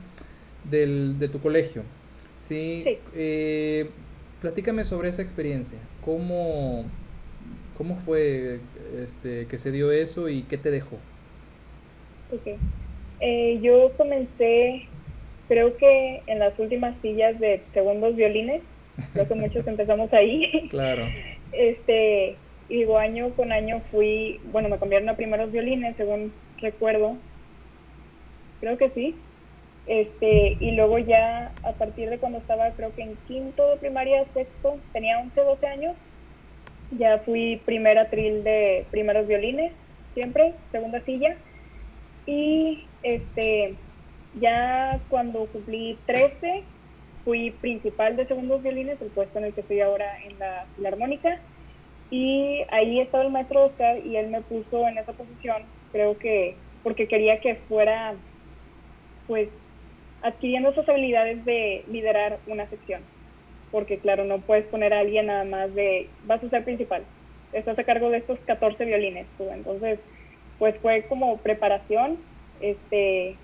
del, 0.71 1.19
de 1.19 1.29
tu 1.29 1.41
colegio. 1.41 1.83
Sí. 2.37 2.85
Eh, 3.15 3.91
platícame 4.41 4.85
sobre 4.85 5.09
esa 5.09 5.23
experiencia. 5.23 5.79
¿Cómo, 6.05 6.85
cómo 7.79 7.97
fue 7.97 8.61
este, 8.99 9.47
que 9.47 9.59
se 9.59 9.71
dio 9.71 9.91
eso 9.91 10.29
y 10.29 10.43
qué 10.43 10.59
te 10.59 10.71
dejó? 10.71 10.97
Ok. 12.33 12.59
Eh, 13.21 13.59
yo 13.63 13.93
comencé, 13.97 14.87
creo 15.49 15.77
que 15.77 16.23
en 16.27 16.39
las 16.39 16.59
últimas 16.59 16.95
sillas 17.01 17.39
de 17.41 17.63
segundos 17.73 18.17
violines. 18.17 18.63
Creo 19.13 19.27
que 19.27 19.35
muchos 19.35 19.67
empezamos 19.67 20.13
ahí. 20.13 20.69
Claro. 20.71 21.07
Este, 21.57 22.37
y 22.69 22.77
digo, 22.77 22.99
año 22.99 23.31
con 23.31 23.53
año 23.53 23.83
fui, 23.91 24.41
bueno, 24.53 24.69
me 24.69 24.79
cambiaron 24.79 25.09
a 25.09 25.17
primeros 25.17 25.53
violines, 25.53 25.97
según 25.97 26.33
recuerdo. 26.61 27.17
Creo 28.61 28.79
que 28.79 28.91
sí. 28.91 29.15
Este, 29.87 30.57
y 30.61 30.71
luego 30.73 30.99
ya 30.99 31.53
a 31.63 31.73
partir 31.73 32.09
de 32.09 32.19
cuando 32.19 32.39
estaba 32.39 32.71
creo 32.71 32.95
que 32.95 33.03
en 33.03 33.17
quinto 33.29 33.69
de 33.69 33.77
primaria, 33.77 34.25
sexto, 34.33 34.79
tenía 34.95 35.19
11, 35.19 35.41
12 35.43 35.67
años, 35.67 35.97
ya 36.99 37.19
fui 37.19 37.61
primera 37.67 38.09
tril 38.09 38.45
de 38.45 38.87
primeros 38.91 39.27
violines, 39.27 39.73
siempre, 40.15 40.55
segunda 40.73 41.01
silla. 41.05 41.37
Y 42.27 42.87
este, 43.03 43.75
ya 44.41 45.01
cuando 45.11 45.47
cumplí 45.47 45.99
13, 46.07 46.65
fui 47.25 47.51
principal 47.51 48.17
de 48.17 48.27
segundos 48.27 48.63
violines, 48.63 49.01
el 49.01 49.09
puesto 49.09 49.39
en 49.39 49.47
el 49.47 49.55
que 49.55 49.63
estoy 49.63 49.81
ahora 49.81 50.23
en 50.23 50.39
la 50.39 50.67
filarmónica. 50.77 51.41
Y 52.11 52.63
ahí 52.71 53.01
estaba 53.01 53.25
el 53.25 53.33
maestro 53.33 53.67
Oscar 53.67 53.99
y 54.05 54.17
él 54.17 54.29
me 54.29 54.43
puso 54.43 54.87
en 54.87 54.99
esa 54.99 55.13
posición, 55.13 55.63
creo 55.91 56.19
que 56.19 56.55
porque 56.83 57.09
quería 57.09 57.41
que 57.41 57.57
fuera, 57.57 58.15
pues, 59.27 59.49
adquiriendo 60.23 60.71
esas 60.71 60.89
habilidades 60.89 61.45
de 61.45 61.83
liderar 61.91 62.39
una 62.47 62.69
sección. 62.69 63.01
Porque, 63.73 63.99
claro, 63.99 64.25
no 64.25 64.39
puedes 64.39 64.67
poner 64.67 64.93
a 64.93 65.01
alguien 65.01 65.27
nada 65.27 65.45
más 65.45 65.75
de, 65.75 66.09
vas 66.27 66.45
a 66.45 66.51
ser 66.51 66.63
principal, 66.63 67.03
estás 67.53 67.79
a 67.79 67.85
cargo 67.85 68.11
de 68.11 68.19
estos 68.19 68.39
14 68.41 68.85
violines 68.85 69.27
tú. 69.39 69.49
Entonces, 69.51 69.99
pues 70.59 70.77
fue 70.81 71.07
como 71.09 71.39
preparación, 71.39 72.19
este, 72.61 73.37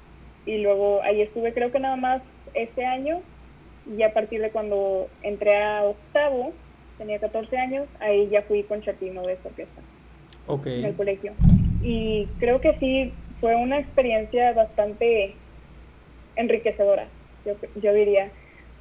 y 0.46 0.58
luego 0.58 1.02
ahí 1.02 1.22
estuve 1.22 1.52
creo 1.52 1.72
que 1.72 1.80
nada 1.80 1.96
más 1.96 2.22
ese 2.54 2.84
año, 2.84 3.22
y 3.86 4.02
a 4.02 4.12
partir 4.12 4.40
de 4.40 4.50
cuando 4.50 5.08
entré 5.22 5.56
a 5.56 5.84
octavo, 5.84 6.52
tenía 6.98 7.18
14 7.18 7.56
años, 7.56 7.88
ahí 8.00 8.28
ya 8.28 8.42
fui 8.42 8.62
concertino 8.64 9.22
de 9.22 9.34
esta 9.34 9.48
orquesta. 9.48 9.80
En 10.78 10.84
el 10.84 10.94
colegio. 10.96 11.32
Y 11.82 12.26
creo 12.38 12.60
que 12.60 12.76
sí, 12.78 13.12
fue 13.40 13.54
una 13.56 13.78
experiencia 13.78 14.52
bastante 14.52 15.34
enriquecedora, 16.36 17.08
yo, 17.46 17.54
yo 17.80 17.94
diría, 17.94 18.30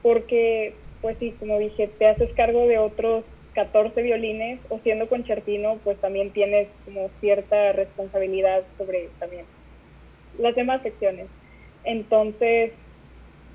porque, 0.02 0.76
pues 1.02 1.18
sí, 1.20 1.34
como 1.40 1.58
dije, 1.60 1.88
te 1.88 2.08
haces 2.08 2.30
cargo 2.36 2.68
de 2.68 2.78
otros 2.78 3.24
14 3.54 4.02
violines 4.02 4.60
o 4.70 4.80
siendo 4.80 5.08
concertino, 5.10 5.78
pues 5.84 5.98
también 6.00 6.32
tienes 6.32 6.68
como 6.86 7.10
cierta 7.20 7.72
responsabilidad 7.74 8.64
sobre 8.78 9.10
también 9.20 9.46
las 10.38 10.56
demás 10.56 10.82
secciones. 10.82 11.28
Entonces, 11.84 12.72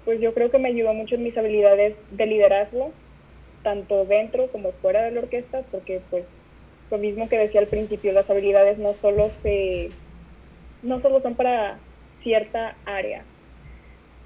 pues 0.05 0.21
yo 0.21 0.35
creo 0.35 0.51
que 0.51 0.59
me 0.59 0.69
ayudó 0.69 0.93
mucho 0.95 1.15
en 1.15 1.25
mis 1.25 1.37
habilidades 1.37 1.97
de 2.11 2.27
liderazgo, 2.27 2.93
tanto 3.63 4.05
dentro 4.05 4.51
como 4.53 4.73
fuera 4.83 5.03
de 5.03 5.13
la 5.13 5.21
orquesta, 5.21 5.63
porque 5.71 6.01
pues 6.11 6.25
lo 6.91 6.99
mismo 6.99 7.29
que 7.29 7.39
decía 7.39 7.61
al 7.61 7.69
principio, 7.69 8.13
las 8.13 8.29
habilidades 8.29 8.79
no 8.79 8.93
solo 8.95 9.31
se 9.43 9.91
no 10.83 11.01
solo 11.01 11.21
son 11.23 11.35
para 11.35 11.79
cierta 12.23 12.77
área. 12.85 13.25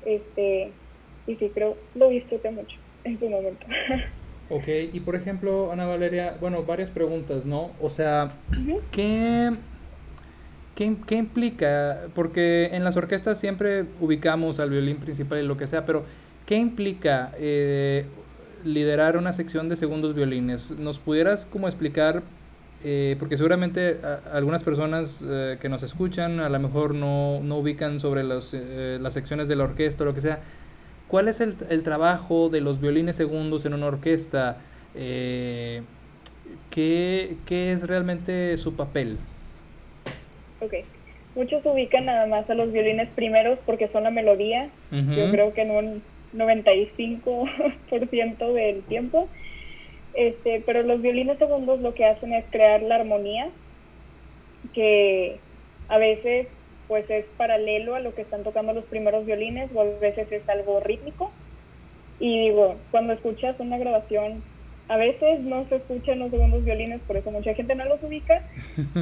Este, 0.04 0.72
y 1.26 1.36
sí 1.36 1.50
creo 1.54 1.76
lo 1.94 2.08
disfruté 2.08 2.50
mucho 2.50 2.76
en 3.04 3.18
su 3.18 3.28
momento. 3.28 3.66
Ok, 4.50 4.66
y 4.94 5.00
por 5.00 5.14
ejemplo, 5.14 5.70
Ana 5.70 5.84
Valeria, 5.84 6.38
bueno, 6.40 6.62
varias 6.62 6.90
preguntas, 6.90 7.44
¿no? 7.44 7.72
O 7.82 7.90
sea, 7.90 8.32
¿qué, 8.92 9.50
qué, 11.06 11.16
implica? 11.16 12.02
Porque 12.14 12.70
en 12.72 12.84
las 12.84 12.96
orquestas 12.96 13.38
siempre 13.38 13.84
ubicamos 14.00 14.60
al 14.60 14.70
violín 14.70 14.98
principal 14.98 15.40
y 15.40 15.42
lo 15.42 15.56
que 15.56 15.66
sea, 15.66 15.84
pero 15.84 16.04
¿qué 16.46 16.56
implica 16.56 17.32
eh, 17.38 18.06
liderar 18.64 19.16
una 19.16 19.32
sección 19.32 19.68
de 19.68 19.76
segundos 19.76 20.14
violines? 20.14 20.70
¿Nos 20.70 20.98
pudieras 20.98 21.46
como 21.46 21.68
explicar 21.68 22.22
eh, 22.84 23.16
porque 23.18 23.36
seguramente 23.36 23.98
algunas 24.32 24.62
personas 24.62 25.18
eh, 25.20 25.58
que 25.60 25.68
nos 25.68 25.82
escuchan 25.82 26.38
a 26.38 26.48
lo 26.48 26.60
mejor 26.60 26.94
no, 26.94 27.40
no 27.42 27.58
ubican 27.58 27.98
sobre 27.98 28.22
los, 28.22 28.52
las 28.52 29.14
secciones 29.14 29.48
de 29.48 29.56
la 29.56 29.64
orquesta 29.64 30.04
o 30.04 30.06
lo 30.06 30.14
que 30.14 30.20
sea, 30.20 30.40
¿Cuál 31.08 31.28
es 31.28 31.40
el, 31.40 31.56
el, 31.70 31.82
trabajo 31.82 32.50
de 32.50 32.60
los 32.60 32.82
violines 32.82 33.16
segundos 33.16 33.64
en 33.64 33.72
una 33.72 33.86
orquesta? 33.86 34.58
Eh, 34.94 35.80
¿qué, 36.68 37.38
¿qué, 37.46 37.72
es 37.72 37.86
realmente 37.86 38.58
su 38.58 38.74
papel? 38.74 39.16
Ok. 40.60 40.74
Muchos 41.34 41.66
ubican 41.66 42.04
nada 42.06 42.26
más 42.26 42.48
a 42.50 42.54
los 42.54 42.72
violines 42.72 43.08
primeros 43.10 43.58
porque 43.64 43.88
son 43.88 44.04
la 44.04 44.10
melodía. 44.10 44.70
Yo 44.90 45.30
creo 45.30 45.52
que 45.52 45.60
en 45.62 45.70
un 45.70 46.02
95% 46.34 48.52
del 48.52 48.82
tiempo. 48.82 49.28
Este, 50.14 50.62
pero 50.66 50.82
los 50.82 51.00
violines 51.00 51.38
segundos 51.38 51.80
lo 51.80 51.94
que 51.94 52.06
hacen 52.06 52.32
es 52.32 52.44
crear 52.50 52.82
la 52.82 52.96
armonía, 52.96 53.50
que 54.74 55.38
a 55.88 55.98
veces 55.98 56.48
pues 56.88 57.08
es 57.10 57.26
paralelo 57.36 57.94
a 57.94 58.00
lo 58.00 58.14
que 58.14 58.22
están 58.22 58.42
tocando 58.42 58.72
los 58.72 58.86
primeros 58.86 59.26
violines 59.26 59.70
o 59.74 59.82
a 59.82 59.84
veces 59.84 60.32
es 60.32 60.48
algo 60.48 60.80
rítmico. 60.80 61.30
Y 62.18 62.46
digo, 62.46 62.76
cuando 62.90 63.12
escuchas 63.12 63.60
una 63.60 63.78
grabación, 63.78 64.42
a 64.88 64.96
veces 64.96 65.40
no 65.40 65.66
se 65.68 65.76
escuchan 65.76 66.18
los 66.18 66.30
segundos 66.30 66.64
violines, 66.64 67.00
por 67.06 67.16
eso 67.16 67.30
mucha 67.30 67.54
gente 67.54 67.74
no 67.74 67.84
los 67.84 68.02
ubica, 68.02 68.42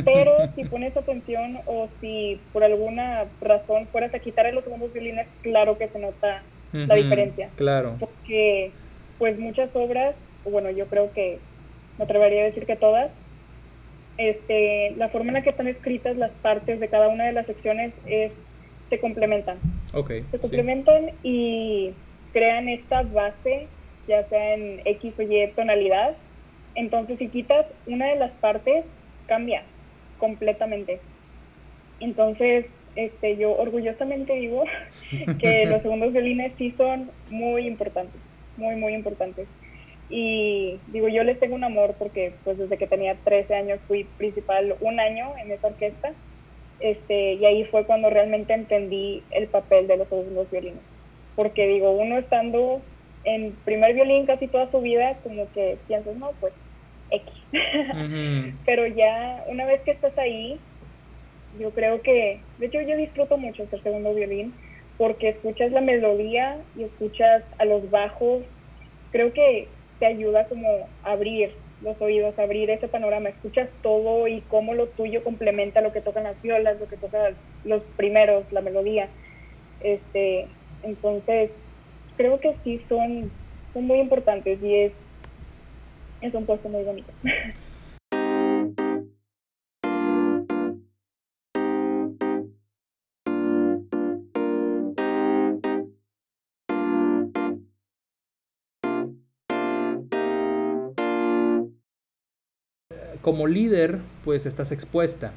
pero 0.05 0.33
si 0.57 0.65
pones 0.65 0.97
atención 0.97 1.59
o 1.67 1.89
si 2.01 2.41
por 2.53 2.65
alguna 2.65 3.27
razón 3.41 3.87
fueras 3.93 4.13
a 4.15 4.19
quitar 4.19 4.53
los 4.53 4.65
segundos 4.65 4.93
violines, 4.93 5.27
claro 5.43 5.79
que 5.79 5.89
se 5.89 5.99
nota 5.99 6.43
la 6.73 6.95
diferencia. 6.97 7.51
Claro. 7.57 7.97
Porque 8.01 8.73
pues 9.19 9.39
muchas 9.39 9.71
obras, 9.75 10.15
bueno, 10.45 10.71
yo 10.71 10.87
creo 10.87 11.13
que 11.13 11.39
me 11.99 12.05
atrevería 12.05 12.43
a 12.43 12.47
decir 12.47 12.67
que 12.67 12.77
todas, 12.77 13.11
este, 14.19 14.93
la 14.97 15.09
forma 15.09 15.29
en 15.29 15.35
la 15.35 15.43
que 15.43 15.51
están 15.51 15.69
escritas 15.69 16.17
las 16.17 16.33
partes 16.43 16.81
de 16.81 16.89
cada 16.89 17.09
una 17.09 17.25
de 17.25 17.33
las 17.33 17.47
secciones 17.47 17.93
es 18.07 18.33
se 18.91 19.01
complementan. 19.01 19.59
Okay, 19.93 20.25
se 20.31 20.39
complementan 20.39 21.11
y 21.23 21.93
crean 22.33 22.69
esta 22.69 23.03
base, 23.03 23.67
ya 24.07 24.29
sea 24.29 24.55
en 24.55 24.81
X 24.85 25.15
o 25.19 25.23
Y 25.23 25.47
tonalidad. 25.55 26.17
Entonces, 26.75 27.19
si 27.19 27.29
quitas 27.29 27.67
una 27.87 28.07
de 28.07 28.17
las 28.17 28.31
partes, 28.33 28.85
cambia 29.27 29.63
completamente. 30.19 31.01
Entonces, 32.01 32.67
este, 32.95 33.37
yo 33.37 33.57
orgullosamente 33.57 34.35
digo 34.35 34.65
que 35.39 35.67
los 35.67 35.83
segundos 35.83 36.13
violines 36.13 36.53
sí 36.59 36.75
son 36.77 37.11
muy 37.31 37.67
importantes, 37.67 38.21
muy, 38.57 38.77
muy 38.77 38.95
importantes. 38.95 39.47
Y 40.09 40.79
digo, 40.89 41.09
yo 41.09 41.25
les 41.25 41.41
tengo 41.41 41.57
un 41.57 41.65
amor 41.65 41.95
porque 41.99 42.33
pues 42.45 42.59
desde 42.59 42.79
que 42.79 42.87
tenía 42.87 43.17
13 43.25 43.55
años 43.55 43.81
fui 43.89 44.05
principal 44.05 44.77
un 44.81 45.01
año 45.01 45.33
en 45.37 45.51
esa 45.51 45.69
orquesta. 45.69 46.13
Este, 46.79 47.35
y 47.35 47.45
ahí 47.45 47.65
fue 47.65 47.85
cuando 47.87 48.11
realmente 48.11 48.53
entendí 48.53 49.23
el 49.31 49.49
papel 49.49 49.89
de 49.89 49.97
los 49.97 50.09
segundos 50.09 50.51
violines. 50.51 50.83
Porque 51.35 51.67
digo, 51.67 51.91
uno 51.91 52.19
estando 52.19 52.81
en 53.27 53.53
primer 53.65 53.93
violín 53.95 54.25
casi 54.25 54.47
toda 54.47 54.71
su 54.71 54.81
vida, 54.81 55.19
como 55.23 55.51
que 55.53 55.79
piensas, 55.89 56.17
no, 56.17 56.31
pues 56.41 56.55
X. 57.11 57.33
Pero 58.65 58.87
ya 58.87 59.45
una 59.49 59.67
vez 59.67 59.83
que 59.83 59.91
estás 59.91 60.17
ahí, 60.17 60.59
yo 61.59 61.71
creo 61.73 62.01
que, 62.03 62.41
de 62.59 62.67
hecho 62.67 62.81
yo 62.81 62.97
disfruto 62.97 63.37
mucho 63.37 63.67
ser 63.67 63.83
segundo 63.83 64.15
violín 64.15 64.55
porque 64.97 65.31
escuchas 65.31 65.73
la 65.73 65.81
melodía 65.81 66.59
y 66.77 66.85
escuchas 66.85 67.43
a 67.59 67.65
los 67.65 67.91
bajos. 67.91 68.43
Creo 69.11 69.33
que 69.33 69.69
te 69.99 70.07
ayuda 70.07 70.47
como 70.47 70.89
a 71.03 71.13
abrir 71.13 71.53
los 71.83 72.01
oídos, 72.01 72.39
a 72.39 72.43
abrir 72.43 72.71
ese 72.71 72.89
panorama, 72.89 73.29
escuchas 73.29 73.69
todo 73.83 74.29
y 74.29 74.41
cómo 74.43 74.75
lo 74.75 74.87
tuyo 74.87 75.25
complementa 75.25 75.81
lo 75.81 75.93
que 75.93 76.01
tocan 76.01 76.25
las 76.25 76.41
violas, 76.43 76.79
lo 76.79 76.89
que 76.89 76.97
tocan 76.97 77.35
los 77.65 77.83
primeros, 77.97 78.51
la 78.53 78.61
melodía. 78.61 79.09
Este, 79.81 80.47
entonces, 80.83 81.51
creo 82.17 82.41
que 82.41 82.57
sí 82.65 82.81
son, 82.89 83.31
son 83.73 83.87
muy 83.87 84.01
importantes 84.01 84.63
y 84.63 84.75
es, 84.75 84.93
es 86.21 86.35
un 86.35 86.47
puesto 86.47 86.69
muy 86.69 86.83
bonito. 86.85 87.13
como 103.27 103.49
líder, 103.49 103.99
pues 104.25 104.47
estás 104.47 104.71
expuesta. 104.71 105.33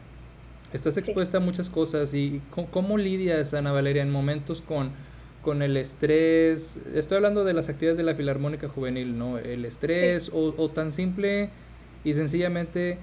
Estás 0.73 0.95
expuesta 0.97 1.37
a 1.37 1.39
muchas 1.39 1.69
cosas 1.69 2.13
y 2.13 2.39
¿cómo, 2.69 2.99
lidias, 2.99 3.55
Ana 3.55 3.71
Valeria, 3.71 4.03
en 4.03 4.11
momentos 4.11 4.61
con, 4.61 4.91
con 5.41 5.61
el 5.61 5.77
estrés? 5.77 6.79
Estoy 6.93 7.17
hablando 7.17 7.43
de 7.43 7.53
las 7.53 7.69
actividades 7.69 7.97
de 7.97 8.03
la 8.03 8.15
Filarmónica 8.15 8.67
Juvenil, 8.67 9.17
¿no? 9.17 9.37
El 9.37 9.65
estrés 9.65 10.31
o, 10.33 10.69
tan 10.69 10.91
simple 10.91 11.49
y 12.03 12.13
sencillamente 12.13 12.97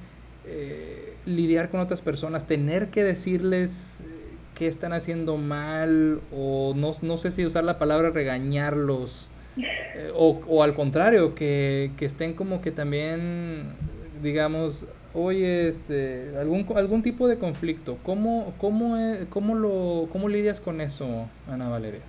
eh, 0.46 1.14
lidiar 1.26 1.70
con 1.70 1.80
otras 1.80 2.00
personas, 2.00 2.46
tener 2.46 2.88
que 2.88 3.04
decirles 3.04 4.00
eh, 4.00 4.36
qué 4.54 4.66
están 4.66 4.92
haciendo 4.92 5.36
mal 5.36 6.20
o 6.32 6.72
no, 6.76 6.94
no 7.02 7.18
sé 7.18 7.30
si 7.30 7.44
usar 7.44 7.64
la 7.64 7.78
palabra 7.78 8.10
regañarlos. 8.10 9.28
Eh, 9.58 10.10
o, 10.14 10.40
o, 10.46 10.62
al 10.62 10.74
contrario, 10.74 11.34
que, 11.34 11.90
que, 11.96 12.04
estén 12.04 12.34
como 12.34 12.60
que 12.60 12.70
también 12.70 13.74
digamos, 14.22 14.84
oye, 15.14 15.68
este, 15.68 16.36
algún, 16.38 16.66
algún 16.76 17.02
tipo 17.02 17.28
de 17.28 17.38
conflicto, 17.38 17.98
¿cómo, 18.02 18.54
cómo, 18.58 18.96
cómo, 19.30 19.54
lo, 19.54 20.08
¿cómo 20.12 20.28
lidias 20.28 20.60
con 20.60 20.80
eso, 20.80 21.28
Ana 21.48 21.68
Valeria? 21.68 22.02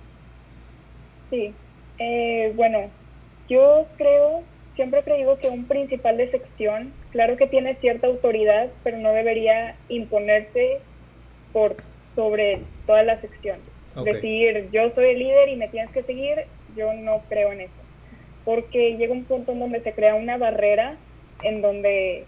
Sí, 1.30 1.52
eh, 1.98 2.52
bueno, 2.54 2.90
yo 3.48 3.86
creo, 3.96 4.42
siempre 4.76 5.00
he 5.00 5.04
creído 5.04 5.38
que 5.38 5.48
un 5.48 5.66
principal 5.66 6.16
de 6.16 6.30
sección, 6.30 6.92
claro 7.10 7.36
que 7.36 7.46
tiene 7.46 7.74
cierta 7.76 8.06
autoridad, 8.06 8.68
pero 8.84 8.98
no 8.98 9.12
debería 9.12 9.74
imponerse 9.88 10.80
por 11.52 11.76
sobre 12.14 12.60
toda 12.86 13.02
la 13.02 13.20
sección. 13.20 13.58
Decir, 14.04 14.68
yo 14.70 14.90
soy 14.94 15.06
el 15.06 15.18
líder 15.18 15.48
y 15.48 15.56
me 15.56 15.68
tienes 15.68 15.90
que 15.90 16.04
seguir, 16.04 16.44
yo 16.76 16.92
no 16.94 17.22
creo 17.28 17.52
en 17.52 17.62
eso. 17.62 17.72
Porque 18.44 18.96
llega 18.96 19.12
un 19.12 19.24
punto 19.24 19.52
en 19.52 19.58
donde 19.58 19.80
se 19.82 19.92
crea 19.92 20.14
una 20.14 20.36
barrera, 20.36 20.96
en 21.42 21.62
donde 21.62 22.26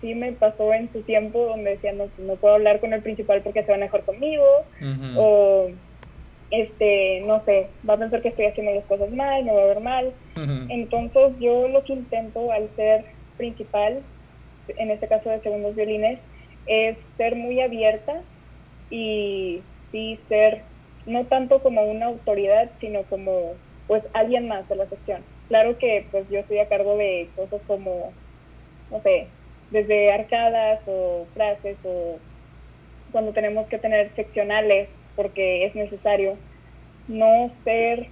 sí 0.00 0.14
me 0.14 0.32
pasó 0.32 0.72
en 0.74 0.92
su 0.92 1.02
tiempo, 1.02 1.46
donde 1.46 1.72
decía, 1.72 1.92
no, 1.92 2.08
no 2.18 2.36
puedo 2.36 2.54
hablar 2.54 2.80
con 2.80 2.92
el 2.92 3.02
principal 3.02 3.42
porque 3.42 3.62
se 3.62 3.68
va 3.68 3.76
a 3.76 3.80
mejor 3.80 4.04
conmigo, 4.04 4.44
o 5.16 5.70
este, 6.52 7.22
no 7.26 7.42
sé, 7.46 7.70
va 7.88 7.94
a 7.94 7.98
pensar 7.98 8.20
que 8.20 8.28
estoy 8.28 8.44
haciendo 8.44 8.74
las 8.74 8.84
cosas 8.84 9.10
mal, 9.10 9.42
me 9.42 9.52
va 9.52 9.62
a 9.62 9.66
ver 9.66 9.80
mal. 9.80 10.12
Entonces 10.68 11.32
yo 11.40 11.66
lo 11.68 11.82
que 11.82 11.94
intento 11.94 12.52
al 12.52 12.68
ser 12.76 13.06
principal, 13.38 14.02
en 14.68 14.90
este 14.90 15.08
caso 15.08 15.30
de 15.30 15.40
segundos 15.40 15.74
violines, 15.74 16.20
es 16.66 16.98
ser 17.16 17.36
muy 17.36 17.60
abierta 17.60 18.20
y 18.90 19.62
sí 19.90 20.20
ser 20.28 20.62
no 21.06 21.24
tanto 21.24 21.62
como 21.62 21.82
una 21.84 22.06
autoridad, 22.06 22.70
sino 22.80 23.02
como 23.04 23.54
pues 23.86 24.02
alguien 24.12 24.46
más 24.46 24.68
de 24.68 24.76
la 24.76 24.86
sección. 24.86 25.24
Claro 25.48 25.78
que 25.78 26.06
pues 26.10 26.28
yo 26.30 26.40
estoy 26.40 26.58
a 26.58 26.68
cargo 26.68 26.98
de 26.98 27.30
cosas 27.34 27.62
como, 27.66 28.12
no 28.90 29.00
sé, 29.00 29.26
desde 29.70 30.12
arcadas 30.12 30.80
o 30.86 31.26
frases 31.32 31.78
o 31.82 32.18
cuando 33.10 33.32
tenemos 33.32 33.66
que 33.68 33.78
tener 33.78 34.14
seccionales 34.14 34.88
porque 35.16 35.66
es 35.66 35.74
necesario 35.74 36.36
no 37.08 37.50
ser 37.64 38.08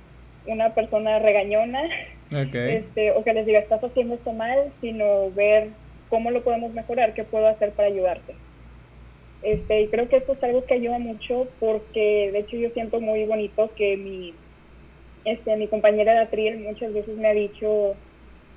una 0.47 0.75
persona 0.75 1.19
regañona 1.19 1.83
este, 2.31 3.13
o 3.13 3.25
que 3.25 3.35
les 3.35 3.47
diga 3.47 3.59
estás 3.59 3.83
haciendo 3.83 4.15
esto 4.15 4.33
mal, 4.33 4.73
sino 4.81 5.31
ver 5.33 5.69
cómo 6.09 6.31
lo 6.31 6.43
podemos 6.43 6.73
mejorar, 6.73 7.15
qué 7.15 7.25
puedo 7.25 7.47
hacer 7.47 7.73
para 7.73 7.89
ayudarte. 7.89 8.35
Este, 9.43 9.83
y 9.83 9.89
creo 9.89 10.09
que 10.09 10.19
esto 10.19 10.33
es 10.33 10.43
algo 10.45 10.65
que 10.65 10.75
ayuda 10.75 10.99
mucho 10.99 11.49
porque 11.59 12.31
de 12.31 12.41
hecho 12.41 12.57
yo 12.57 12.69
siento 12.71 13.01
muy 13.01 13.25
bonito 13.25 13.71
que 13.75 13.97
mi, 13.97 14.35
este, 15.25 15.57
mi 15.57 15.67
compañera 15.67 16.13
de 16.13 16.19
atril 16.21 16.59
muchas 16.59 16.93
veces 16.93 17.17
me 17.17 17.29
ha 17.29 17.33
dicho 17.33 17.95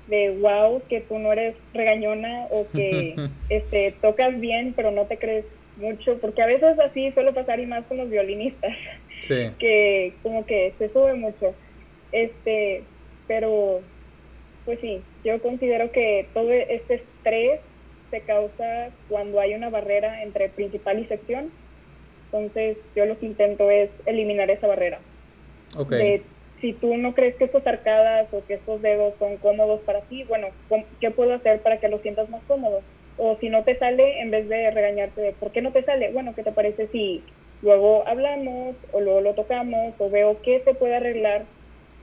de 0.08 0.36
wow, 0.38 0.82
que 0.88 1.00
tú 1.00 1.18
no 1.18 1.32
eres 1.32 1.56
regañona 1.72 2.46
o 2.50 2.66
que 2.70 3.16
este, 3.48 3.94
tocas 4.02 4.38
bien 4.38 4.74
pero 4.76 4.90
no 4.90 5.06
te 5.06 5.16
crees 5.16 5.46
mucho, 5.76 6.18
porque 6.18 6.42
a 6.42 6.46
veces 6.46 6.78
así 6.78 7.10
suele 7.12 7.32
pasar 7.32 7.60
y 7.60 7.66
más 7.66 7.84
con 7.86 7.96
los 7.96 8.10
violinistas, 8.10 8.72
que 9.58 10.14
como 10.22 10.46
que 10.46 10.74
se 10.78 10.88
sube 10.90 11.14
mucho. 11.14 11.54
Este, 12.12 12.84
pero 13.26 13.80
pues 14.64 14.80
sí, 14.80 15.02
yo 15.24 15.40
considero 15.42 15.90
que 15.92 16.26
todo 16.32 16.50
este 16.52 16.94
estrés 16.94 17.60
se 18.10 18.20
causa 18.20 18.90
cuando 19.08 19.40
hay 19.40 19.54
una 19.54 19.70
barrera 19.70 20.22
entre 20.22 20.48
principal 20.48 20.98
y 21.00 21.06
sección. 21.06 21.50
Entonces, 22.26 22.78
yo 22.96 23.06
lo 23.06 23.18
que 23.18 23.26
intento 23.26 23.70
es 23.70 23.90
eliminar 24.06 24.50
esa 24.50 24.66
barrera. 24.66 25.00
Okay. 25.76 26.22
si 26.60 26.72
tú 26.72 26.96
no 26.96 27.14
crees 27.14 27.34
que 27.34 27.44
estas 27.44 27.66
arcadas 27.66 28.28
o 28.32 28.44
que 28.46 28.54
estos 28.54 28.80
dedos 28.80 29.14
son 29.18 29.36
cómodos 29.38 29.80
para 29.80 30.02
ti, 30.02 30.24
bueno, 30.24 30.48
¿qué 31.00 31.10
puedo 31.10 31.34
hacer 31.34 31.60
para 31.60 31.78
que 31.78 31.88
lo 31.88 31.98
sientas 31.98 32.28
más 32.30 32.42
cómodo? 32.46 32.80
O 33.16 33.36
si 33.40 33.48
no 33.48 33.62
te 33.64 33.78
sale, 33.78 34.20
en 34.20 34.30
vez 34.30 34.48
de 34.48 34.70
regañarte 34.70 35.20
de 35.20 35.32
por 35.32 35.52
qué 35.52 35.62
no 35.62 35.72
te 35.72 35.84
sale, 35.84 36.10
bueno, 36.12 36.34
¿qué 36.34 36.42
te 36.42 36.52
parece 36.52 36.88
si 36.88 37.22
luego 37.62 38.06
hablamos 38.06 38.76
o 38.92 39.00
luego 39.00 39.20
lo 39.20 39.34
tocamos 39.34 39.94
o 39.98 40.10
veo 40.10 40.40
qué 40.42 40.62
se 40.64 40.74
puede 40.74 40.96
arreglar 40.96 41.44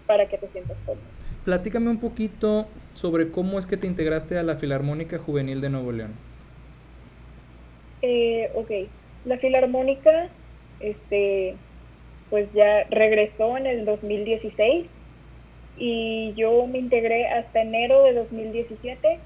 para 0.08 0.28
que 0.28 0.38
te 0.38 0.48
sientas 0.50 0.78
cómodo? 0.86 1.04
Platícame 1.46 1.90
un 1.90 2.00
poquito 2.00 2.68
sobre 2.94 3.32
cómo 3.32 3.60
es 3.60 3.66
que 3.66 3.78
te 3.78 3.88
integraste 3.88 4.38
a 4.38 4.44
la 4.44 4.56
Filarmónica 4.56 5.18
Juvenil 5.18 5.60
de 5.60 5.70
Nuevo 5.70 5.92
León. 5.92 6.12
Eh, 8.02 8.50
ok, 8.56 8.72
la 9.26 9.38
Filarmónica, 9.38 10.30
este, 10.80 11.56
pues 12.30 12.48
ya 12.54 12.86
regresó 12.90 13.58
en 13.58 13.68
el 13.68 13.86
2016 13.86 14.86
y 15.78 16.34
yo 16.36 16.66
me 16.68 16.80
integré 16.80 17.28
hasta 17.28 17.62
enero 17.62 18.04
de 18.04 18.14
2017 18.14 19.20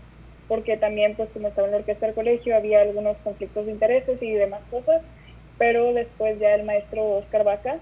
porque 0.47 0.77
también 0.77 1.15
pues 1.15 1.29
como 1.29 1.47
estaba 1.47 1.67
en 1.67 1.71
la 1.71 1.79
orquesta 1.79 2.05
del 2.05 2.15
colegio 2.15 2.55
había 2.55 2.81
algunos 2.81 3.17
conflictos 3.17 3.65
de 3.65 3.71
intereses 3.71 4.21
y 4.21 4.31
demás 4.33 4.61
cosas, 4.69 5.01
pero 5.57 5.93
después 5.93 6.39
ya 6.39 6.53
el 6.55 6.63
maestro 6.63 7.17
Oscar 7.17 7.43
Vaca 7.43 7.79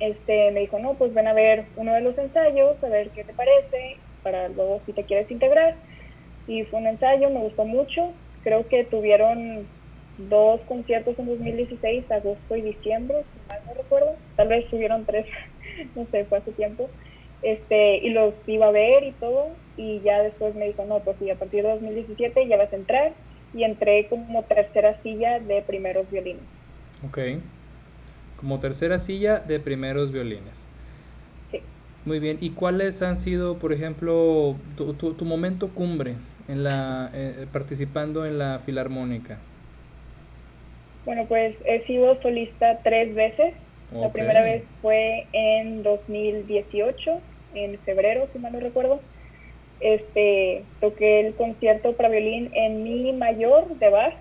este, 0.00 0.50
me 0.50 0.60
dijo, 0.60 0.78
no, 0.78 0.94
pues 0.94 1.14
ven 1.14 1.28
a 1.28 1.32
ver 1.32 1.66
uno 1.76 1.94
de 1.94 2.00
los 2.00 2.16
ensayos, 2.18 2.82
a 2.82 2.88
ver 2.88 3.10
qué 3.10 3.24
te 3.24 3.32
parece, 3.32 3.98
para 4.22 4.48
luego 4.48 4.82
si 4.86 4.92
te 4.92 5.04
quieres 5.04 5.30
integrar. 5.30 5.76
Y 6.46 6.64
fue 6.64 6.80
un 6.80 6.86
ensayo, 6.86 7.30
me 7.30 7.40
gustó 7.40 7.64
mucho, 7.64 8.12
creo 8.42 8.66
que 8.68 8.84
tuvieron 8.84 9.66
dos 10.18 10.60
conciertos 10.62 11.18
en 11.18 11.26
2016, 11.26 12.10
agosto 12.10 12.56
y 12.56 12.62
diciembre, 12.62 13.24
si 13.32 13.40
mal 13.48 13.60
no 13.66 13.74
recuerdo, 13.74 14.16
tal 14.36 14.48
vez 14.48 14.68
tuvieron 14.68 15.06
tres, 15.06 15.26
no 15.94 16.06
sé, 16.10 16.24
fue 16.24 16.38
hace 16.38 16.52
tiempo 16.52 16.90
este, 17.44 17.98
y 17.98 18.10
los 18.10 18.34
iba 18.46 18.68
a 18.68 18.72
ver 18.72 19.04
y 19.04 19.12
todo, 19.12 19.56
y 19.76 20.00
ya 20.00 20.22
después 20.22 20.54
me 20.54 20.66
dijo, 20.66 20.84
no, 20.84 21.00
pues 21.00 21.16
sí, 21.18 21.30
a 21.30 21.36
partir 21.36 21.62
de 21.62 21.70
2017 21.70 22.46
ya 22.48 22.56
vas 22.56 22.72
a 22.72 22.76
entrar, 22.76 23.12
y 23.54 23.62
entré 23.62 24.06
como 24.08 24.42
tercera 24.42 25.00
silla 25.02 25.38
de 25.38 25.62
primeros 25.62 26.10
violines. 26.10 26.42
Ok, 27.06 27.18
como 28.36 28.60
tercera 28.60 28.98
silla 28.98 29.38
de 29.38 29.60
primeros 29.60 30.12
violines. 30.12 30.66
Sí. 31.50 31.60
Muy 32.04 32.18
bien, 32.18 32.38
¿y 32.40 32.50
cuáles 32.50 33.00
han 33.02 33.16
sido, 33.16 33.58
por 33.58 33.72
ejemplo, 33.72 34.56
tu, 34.76 34.94
tu, 34.94 35.24
momento 35.24 35.68
cumbre 35.68 36.14
en 36.48 36.64
la, 36.64 37.10
eh, 37.14 37.46
participando 37.52 38.26
en 38.26 38.38
la 38.38 38.60
filarmónica? 38.66 39.38
Bueno, 41.04 41.26
pues 41.26 41.54
he 41.64 41.84
sido 41.86 42.20
solista 42.22 42.80
tres 42.82 43.14
veces. 43.14 43.54
La 43.92 44.10
primera 44.10 44.42
vez 44.42 44.64
fue 44.82 45.28
en 45.32 45.84
2018 45.84 47.20
en 47.54 47.78
febrero, 47.80 48.26
si 48.32 48.40
mal 48.40 48.52
no 48.52 48.58
recuerdo. 48.58 49.00
Este, 49.80 50.64
toqué 50.80 51.20
el 51.20 51.34
concierto 51.34 51.94
para 51.94 52.08
violín 52.08 52.50
en 52.54 52.82
mi 52.82 53.12
mayor 53.12 53.68
de 53.78 53.90
Bach. 53.90 54.14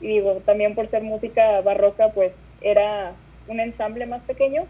Y 0.00 0.08
digo, 0.08 0.42
también 0.44 0.74
por 0.74 0.90
ser 0.90 1.02
música 1.02 1.60
barroca, 1.62 2.12
pues 2.12 2.32
era 2.60 3.14
un 3.48 3.60
ensamble 3.60 4.06
más 4.06 4.22
pequeño. 4.22 4.66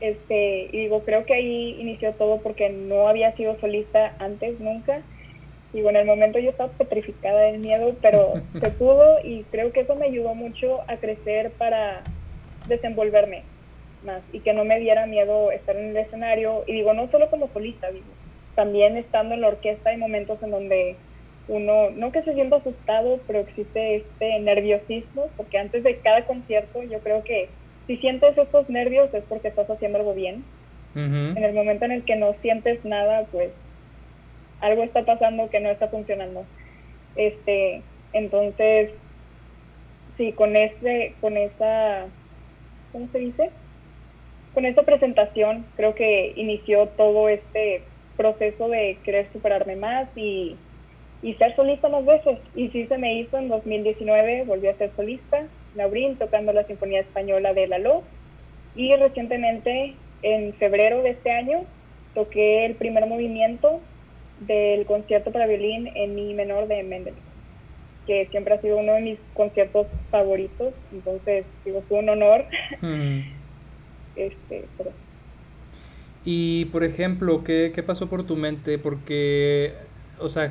este, 0.00 0.68
y 0.72 0.80
digo, 0.80 1.04
creo 1.04 1.24
que 1.24 1.34
ahí 1.34 1.76
inició 1.80 2.12
todo 2.14 2.38
porque 2.38 2.70
no 2.70 3.08
había 3.08 3.34
sido 3.36 3.58
solista 3.60 4.14
antes 4.18 4.58
nunca. 4.60 5.02
Y 5.72 5.80
bueno, 5.80 6.00
en 6.00 6.08
el 6.08 6.14
momento 6.14 6.38
yo 6.38 6.50
estaba 6.50 6.72
petrificada 6.72 7.40
del 7.42 7.60
miedo, 7.60 7.94
pero 8.02 8.34
se 8.60 8.70
pudo 8.70 9.18
y 9.24 9.44
creo 9.50 9.72
que 9.72 9.80
eso 9.80 9.96
me 9.96 10.06
ayudó 10.06 10.34
mucho 10.34 10.80
a 10.88 10.96
crecer 10.96 11.52
para 11.52 12.02
desenvolverme 12.68 13.44
más 14.04 14.22
y 14.32 14.40
que 14.40 14.52
no 14.52 14.64
me 14.64 14.78
diera 14.80 15.06
miedo 15.06 15.50
estar 15.50 15.76
en 15.76 15.90
el 15.90 15.96
escenario. 15.96 16.64
Y 16.66 16.72
digo, 16.72 16.92
no 16.94 17.08
solo 17.10 17.30
como 17.30 17.48
solista, 17.52 17.90
digo, 17.90 18.06
también 18.54 18.96
estando 18.96 19.34
en 19.34 19.40
la 19.40 19.48
orquesta 19.48 19.90
hay 19.90 19.96
momentos 19.96 20.42
en 20.42 20.50
donde 20.50 20.96
uno, 21.48 21.90
no 21.90 22.12
que 22.12 22.22
se 22.22 22.34
sienta 22.34 22.56
asustado, 22.56 23.20
pero 23.26 23.40
existe 23.40 23.96
este 23.96 24.38
nerviosismo, 24.40 25.28
porque 25.36 25.58
antes 25.58 25.82
de 25.82 25.96
cada 25.98 26.24
concierto 26.24 26.82
yo 26.82 27.00
creo 27.00 27.24
que 27.24 27.48
si 27.86 27.96
sientes 27.96 28.36
estos 28.38 28.68
nervios 28.68 29.12
es 29.12 29.24
porque 29.28 29.48
estás 29.48 29.68
haciendo 29.68 29.98
algo 29.98 30.14
bien. 30.14 30.44
En 30.94 31.42
el 31.42 31.54
momento 31.54 31.86
en 31.86 31.92
el 31.92 32.02
que 32.04 32.16
no 32.16 32.34
sientes 32.42 32.84
nada, 32.84 33.24
pues 33.32 33.50
algo 34.60 34.82
está 34.82 35.06
pasando 35.06 35.48
que 35.48 35.58
no 35.58 35.70
está 35.70 35.88
funcionando. 35.88 36.44
Este, 37.16 37.80
entonces, 38.12 38.90
sí, 40.18 40.32
con 40.32 40.54
ese, 40.54 41.14
con 41.22 41.38
esa, 41.38 42.04
¿cómo 42.92 43.08
se 43.10 43.18
dice? 43.20 43.50
con 44.54 44.66
esta 44.66 44.82
presentación 44.82 45.64
creo 45.76 45.94
que 45.94 46.32
inició 46.36 46.88
todo 46.88 47.28
este 47.28 47.82
proceso 48.16 48.68
de 48.68 48.98
querer 49.04 49.28
superarme 49.32 49.76
más 49.76 50.08
y, 50.16 50.56
ser 51.38 51.54
solista 51.56 51.88
más 51.88 52.04
veces. 52.04 52.38
Y 52.54 52.68
sí 52.68 52.86
se 52.86 52.98
me 52.98 53.14
hizo 53.14 53.38
en 53.38 53.48
2019, 53.48 54.44
volví 54.44 54.68
a 54.68 54.76
ser 54.76 54.90
solista, 54.96 55.46
Laurín, 55.74 56.16
tocando 56.16 56.52
la 56.52 56.64
Sinfonía 56.64 57.00
Española 57.00 57.54
de 57.54 57.68
Lalo. 57.68 58.02
Y 58.74 58.94
recientemente, 58.96 59.94
en 60.22 60.54
febrero 60.54 61.02
de 61.02 61.10
este 61.10 61.30
año, 61.30 61.64
toqué 62.14 62.66
el 62.66 62.74
primer 62.74 63.06
movimiento 63.06 63.80
del 64.40 64.84
concierto 64.86 65.30
para 65.30 65.46
violín 65.46 65.90
en 65.94 66.14
mi 66.14 66.34
menor 66.34 66.66
de 66.66 66.82
Mendel, 66.82 67.14
que 68.06 68.26
siempre 68.30 68.54
ha 68.54 68.60
sido 68.60 68.78
uno 68.78 68.94
de 68.94 69.02
mis 69.02 69.18
conciertos 69.34 69.86
favoritos. 70.10 70.74
Entonces, 70.92 71.44
digo, 71.64 71.82
fue 71.88 72.00
un 72.00 72.08
honor. 72.08 72.44
Mm. 72.80 73.20
Este, 74.14 74.66
y 76.24 76.66
por 76.66 76.84
ejemplo, 76.84 77.42
¿qué, 77.44 77.72
¿qué, 77.74 77.82
pasó 77.82 78.08
por 78.08 78.24
tu 78.24 78.36
mente? 78.36 78.78
Porque, 78.78 79.74
o 80.20 80.28
sea, 80.28 80.50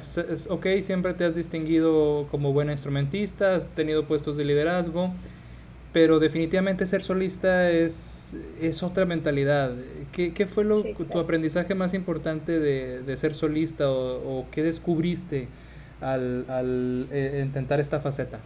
ok, 0.50 0.68
siempre 0.82 1.14
te 1.14 1.24
has 1.24 1.36
distinguido 1.36 2.28
como 2.30 2.52
buena 2.52 2.74
instrumentista, 2.74 3.56
has 3.56 3.68
tenido 3.68 4.06
puestos 4.06 4.36
de 4.36 4.44
liderazgo, 4.44 5.12
pero 5.94 6.20
definitivamente 6.20 6.86
ser 6.88 7.04
solista 7.04 7.70
es, 7.70 8.34
es 8.62 8.84
otra 8.84 9.06
mentalidad. 9.06 9.74
¿Qué, 10.12 10.34
qué 10.34 10.46
fue 10.46 10.66
lo, 10.66 10.84
tu 10.84 11.20
aprendizaje 11.20 11.74
más 11.74 11.94
importante 11.94 12.60
de, 12.60 13.02
de 13.04 13.18
ser 13.18 13.34
solista 13.34 13.90
o, 13.90 14.40
o, 14.40 14.46
qué 14.52 14.64
descubriste 14.64 15.48
al, 16.02 16.46
al 16.50 17.08
eh, 17.12 17.42
intentar 17.46 17.80
esta 17.80 18.02
faceta? 18.02 18.40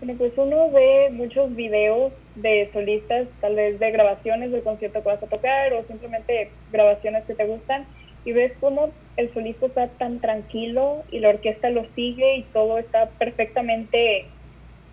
Bueno, 0.00 0.18
pues 0.18 0.32
uno 0.36 0.70
ve 0.70 1.10
muchos 1.12 1.54
videos 1.54 2.12
de 2.34 2.70
solistas, 2.72 3.28
tal 3.40 3.56
vez 3.56 3.78
de 3.78 3.90
grabaciones 3.90 4.52
del 4.52 4.62
concierto 4.62 5.02
que 5.02 5.08
vas 5.08 5.22
a 5.22 5.26
tocar 5.26 5.72
o 5.74 5.84
simplemente 5.84 6.50
grabaciones 6.70 7.24
que 7.24 7.34
te 7.34 7.46
gustan 7.46 7.86
y 8.24 8.32
ves 8.32 8.52
cómo 8.60 8.90
el 9.16 9.32
solista 9.34 9.66
está 9.66 9.88
tan 9.88 10.20
tranquilo 10.20 11.04
y 11.10 11.18
la 11.20 11.30
orquesta 11.30 11.70
lo 11.70 11.84
sigue 11.94 12.36
y 12.36 12.42
todo 12.44 12.78
está 12.78 13.10
perfectamente 13.18 14.26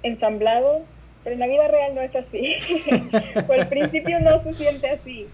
ensamblado, 0.03 0.81
pero 1.23 1.33
en 1.33 1.39
la 1.39 1.47
vida 1.47 1.67
real 1.67 1.95
no 1.95 2.01
es 2.01 2.15
así, 2.15 2.55
o 3.47 3.53
al 3.53 3.67
principio 3.67 4.19
no 4.19 4.43
se 4.43 4.53
siente 4.53 4.89
así. 4.89 5.27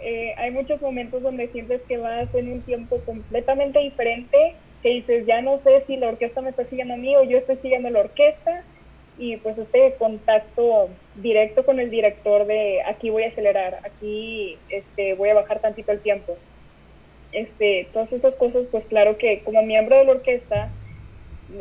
Eh, 0.00 0.34
hay 0.36 0.50
muchos 0.50 0.80
momentos 0.80 1.22
donde 1.22 1.48
sientes 1.48 1.80
que 1.88 1.98
vas 1.98 2.32
en 2.34 2.52
un 2.52 2.62
tiempo 2.62 3.00
completamente 3.04 3.80
diferente, 3.80 4.54
que 4.82 4.90
dices, 4.90 5.26
ya 5.26 5.42
no 5.42 5.60
sé 5.64 5.84
si 5.86 5.96
la 5.96 6.08
orquesta 6.08 6.40
me 6.40 6.50
está 6.50 6.64
siguiendo 6.66 6.94
a 6.94 6.98
mí 6.98 7.16
o 7.16 7.24
yo 7.24 7.38
estoy 7.38 7.56
siguiendo 7.56 7.90
la 7.90 8.00
orquesta, 8.00 8.64
y 9.18 9.36
pues 9.38 9.58
este 9.58 9.94
contacto 9.98 10.88
directo 11.16 11.64
con 11.66 11.80
el 11.80 11.90
director 11.90 12.46
de 12.46 12.82
aquí 12.86 13.10
voy 13.10 13.24
a 13.24 13.28
acelerar, 13.28 13.80
aquí 13.84 14.56
este, 14.68 15.14
voy 15.14 15.30
a 15.30 15.34
bajar 15.34 15.60
tantito 15.60 15.92
el 15.92 16.00
tiempo. 16.00 16.36
Este, 17.32 17.88
todas 17.92 18.10
esas 18.12 18.34
cosas, 18.36 18.62
pues 18.70 18.84
claro 18.86 19.18
que 19.18 19.40
como 19.40 19.62
miembro 19.62 19.96
de 19.96 20.04
la 20.04 20.12
orquesta, 20.12 20.70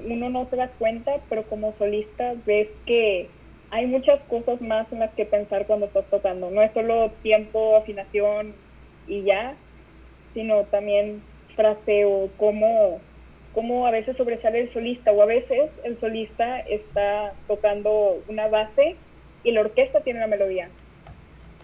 uno 0.05 0.29
no 0.29 0.47
se 0.49 0.55
da 0.55 0.69
cuenta, 0.69 1.17
pero 1.29 1.43
como 1.43 1.73
solista 1.77 2.35
ves 2.45 2.67
que 2.85 3.27
hay 3.69 3.85
muchas 3.85 4.19
cosas 4.29 4.61
más 4.61 4.91
en 4.91 4.99
las 4.99 5.11
que 5.13 5.25
pensar 5.25 5.65
cuando 5.65 5.87
estás 5.87 6.05
tocando. 6.09 6.49
No 6.51 6.61
es 6.61 6.71
solo 6.73 7.11
tiempo, 7.21 7.75
afinación 7.75 8.53
y 9.07 9.23
ya, 9.23 9.55
sino 10.33 10.63
también 10.65 11.21
fraseo, 11.55 12.29
cómo, 12.37 13.01
cómo 13.57 13.87
a 13.87 13.91
veces 13.91 14.15
sobresale 14.15 14.59
el 14.59 14.71
solista 14.71 15.11
o 15.11 15.19
a 15.19 15.25
veces 15.25 15.71
el 15.83 15.99
solista 15.99 16.59
está 16.59 17.33
tocando 17.47 18.21
una 18.27 18.47
base 18.49 18.97
y 19.43 19.51
la 19.51 19.61
orquesta 19.61 20.01
tiene 20.01 20.19
una 20.19 20.27
melodía. 20.27 20.69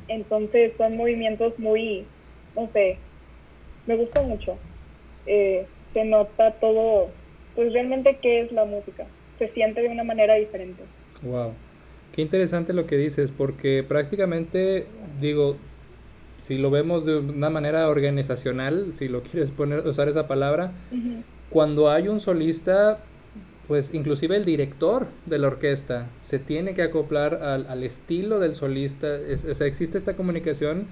Entonces 0.08 0.71
son 0.75 0.97
movimientos 0.97 1.60
muy, 1.60 2.08
no 2.56 2.67
sé, 2.73 2.97
me 3.86 3.95
gusta 3.95 4.23
mucho. 4.23 4.58
Eh, 5.27 5.67
se 5.93 6.03
nota 6.03 6.53
todo, 6.53 7.12
pues 7.53 7.71
realmente 7.73 8.17
qué 8.23 8.41
es 8.41 8.51
la 8.51 8.65
música. 8.65 9.06
Se 9.38 9.49
siente 9.49 9.84
de 9.84 9.89
una 9.89 10.03
manera 10.03 10.34
diferente. 10.34 10.82
Wow. 11.21 11.53
Qué 12.12 12.23
interesante 12.23 12.73
lo 12.73 12.88
que 12.88 12.97
dices, 12.97 13.29
porque 13.29 13.84
prácticamente, 13.88 14.88
digo, 15.21 15.58
si 16.39 16.58
lo 16.58 16.71
vemos 16.71 17.06
de 17.06 17.17
una 17.17 17.51
manera 17.51 17.88
organizacional, 17.88 18.93
si 18.93 19.10
lo 19.10 19.21
quieres 19.21 19.51
poner, 19.51 19.86
usar 19.88 20.10
esa 20.10 20.27
palabra, 20.27 20.71
cuando 21.54 21.89
hay 21.89 22.10
un 22.10 22.20
solista, 22.20 23.00
pues 23.70 23.94
inclusive 23.94 24.36
el 24.36 24.44
director 24.44 25.08
de 25.26 25.38
la 25.38 25.48
orquesta 25.48 26.08
se 26.22 26.39
tiene 26.39 26.74
que 26.74 26.82
acoplar 26.82 27.36
al, 27.36 27.68
al 27.68 27.84
estilo 27.84 28.39
del 28.39 28.56
solista, 28.56 29.16
es, 29.16 29.42
sea, 29.42 29.68
existe 29.68 29.98
esta 29.98 30.16
comunicación 30.16 30.88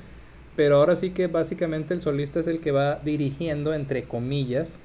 pero 0.56 0.78
ahora 0.78 0.96
sí 0.96 1.12
que 1.12 1.28
básicamente 1.28 1.94
el 1.94 2.02
solista 2.02 2.40
es 2.40 2.48
el 2.48 2.60
que 2.60 2.72
va 2.72 3.00
dirigiendo, 3.04 3.74
entre 3.74 4.04
comillas. 4.04 4.80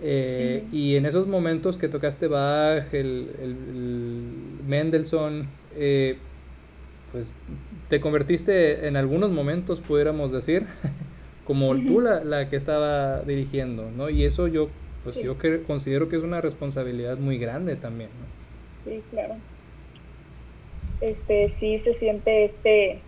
Eh, 0.00 0.64
y 0.72 0.96
en 0.96 1.06
esos 1.06 1.26
momentos 1.26 1.78
que 1.78 1.88
tocaste 1.88 2.28
Bach, 2.28 2.92
el, 2.92 3.28
Mendelssohn, 4.66 5.46
eh, 5.76 6.18
pues 7.12 7.32
te 7.88 8.00
convertiste 8.00 8.86
en 8.86 8.96
algunos 8.96 9.30
momentos, 9.30 9.80
pudiéramos 9.80 10.32
decir, 10.32 10.66
como 11.46 11.74
tú 11.74 12.00
la, 12.00 12.48
que 12.48 12.56
estaba 12.56 13.22
dirigiendo, 13.22 13.90
¿no? 13.90 14.10
Y 14.10 14.24
eso 14.24 14.46
yo, 14.46 14.68
pues 15.04 15.16
yo 15.16 15.38
que 15.38 15.62
considero 15.62 16.08
que 16.08 16.16
es 16.16 16.22
una 16.22 16.40
responsabilidad 16.40 17.18
muy 17.18 17.38
grande 17.38 17.76
también, 17.76 18.10
¿no? 18.18 18.90
Sí, 18.90 19.02
claro. 19.10 19.36
Este, 21.00 21.54
sí 21.60 21.80
se 21.84 21.94
siente 21.98 22.46
este 22.46 23.00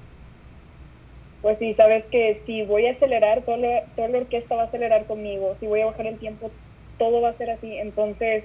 pues 1.46 1.58
sí, 1.60 1.74
sabes 1.74 2.04
que 2.06 2.42
si 2.44 2.64
voy 2.64 2.86
a 2.86 2.92
acelerar, 2.92 3.42
toda 3.42 3.58
la, 3.58 3.84
toda 3.94 4.08
la 4.08 4.18
orquesta 4.18 4.56
va 4.56 4.62
a 4.62 4.66
acelerar 4.66 5.06
conmigo, 5.06 5.56
si 5.60 5.68
voy 5.68 5.80
a 5.80 5.86
bajar 5.86 6.06
el 6.08 6.18
tiempo, 6.18 6.50
todo 6.98 7.20
va 7.20 7.28
a 7.28 7.38
ser 7.38 7.50
así. 7.50 7.78
Entonces, 7.78 8.42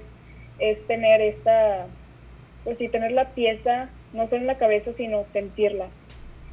es 0.60 0.86
tener 0.86 1.20
esta, 1.20 1.88
pues 2.64 2.78
sí, 2.78 2.90
tener 2.90 3.12
la 3.14 3.30
pieza, 3.30 3.90
no 4.14 4.26
solo 4.26 4.42
en 4.42 4.48
la 4.48 4.60
cabeza, 4.60 4.92
sino 4.98 5.26
sentirla 5.34 5.88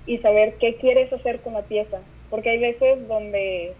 y 0.06 0.16
saber 0.18 0.54
qué 0.58 0.76
quieres 0.76 1.12
hacer 1.12 1.40
con 1.40 1.52
la 1.52 1.62
pieza. 1.62 1.98
Porque 2.30 2.48
hay 2.48 2.58
veces 2.58 3.06
donde, 3.08 3.74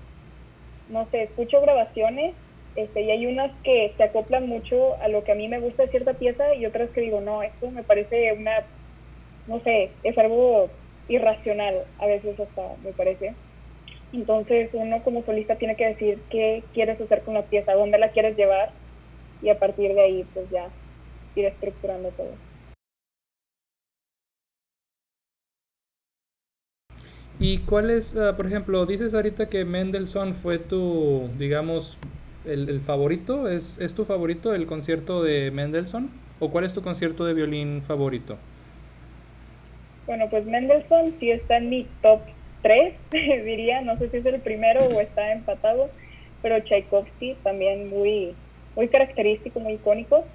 no 0.91 1.09
sé, 1.11 1.23
escucho 1.23 1.63
grabaciones 1.63 2.35
este, 2.79 3.01
y 3.03 3.11
hay 3.11 3.27
unas 3.27 3.51
que 3.65 3.93
se 3.97 4.05
acoplan 4.05 4.49
mucho 4.49 4.95
a 5.03 5.09
lo 5.09 5.25
que 5.25 5.33
a 5.33 5.35
mí 5.35 5.49
me 5.49 5.59
gusta 5.59 5.83
de 5.83 5.89
cierta 5.89 6.15
pieza 6.15 6.55
y 6.55 6.65
otras 6.65 6.91
que 6.91 7.01
digo, 7.01 7.21
no, 7.21 7.43
esto 7.43 7.73
me 7.73 7.83
parece 7.83 8.33
una, 8.35 8.53
no 9.49 9.59
sé, 9.65 9.91
es 10.05 10.17
algo 10.17 10.71
irracional 11.09 11.87
a 11.99 12.07
veces 12.07 12.39
hasta, 12.39 12.77
me 12.85 12.93
parece. 12.93 13.35
Entonces 14.13 14.71
uno 14.75 15.03
como 15.03 15.25
solista 15.25 15.57
tiene 15.57 15.75
que 15.75 15.89
decir 15.89 16.21
qué 16.31 16.63
quieres 16.73 17.01
hacer 17.01 17.23
con 17.23 17.35
la 17.35 17.43
pieza, 17.43 17.75
dónde 17.75 17.99
la 17.99 18.13
quieres 18.13 18.37
llevar 18.37 18.71
y 19.43 19.49
a 19.49 19.59
partir 19.59 19.93
de 19.95 20.01
ahí 20.01 20.27
pues 20.33 20.49
ya 20.51 20.69
ir 21.35 21.47
estructurando 21.47 22.11
todo. 22.11 22.31
¿Y 27.41 27.59
cuál 27.59 27.91
es, 27.91 28.17
ah, 28.17 28.37
por 28.37 28.47
ejemplo, 28.47 28.87
dices 28.87 29.15
ahorita 29.15 29.49
que 29.49 29.65
Mendelssohn 29.65 30.35
fue 30.35 30.61
tu, 30.61 31.29
digamos, 31.39 31.99
el, 32.49 32.69
el 32.69 32.81
favorito? 32.81 33.49
¿Es, 33.49 33.79
¿Es 33.79 33.95
tu 33.95 34.05
favorito 34.05 34.55
el 34.55 34.67
concierto 34.67 35.23
de 35.23 35.51
Mendelssohn? 35.51 36.11
¿O 36.39 36.51
cuál 36.51 36.65
es 36.65 36.73
tu 36.75 36.83
concierto 36.83 37.25
de 37.25 37.35
violín 37.35 37.83
favorito? 37.83 38.45
Bueno, 40.07 40.31
pues 40.31 40.47
Mendelssohn 40.47 41.19
sí 41.21 41.31
está 41.31 41.59
en 41.59 41.69
mi 41.69 41.85
top 42.03 42.31
3, 42.63 42.95
diría, 43.13 43.83
no 43.83 43.99
sé 43.99 44.11
si 44.11 44.19
es 44.19 44.27
el 44.27 44.41
primero 44.43 44.87
o 44.89 45.01
está 45.01 45.33
empatado, 45.33 45.95
pero 46.41 46.61
Tchaikovsky 46.61 47.41
también 47.43 47.89
muy, 47.91 48.41
muy 48.75 48.89
característico, 48.89 49.61
muy 49.61 49.75
icónico. 49.75 50.35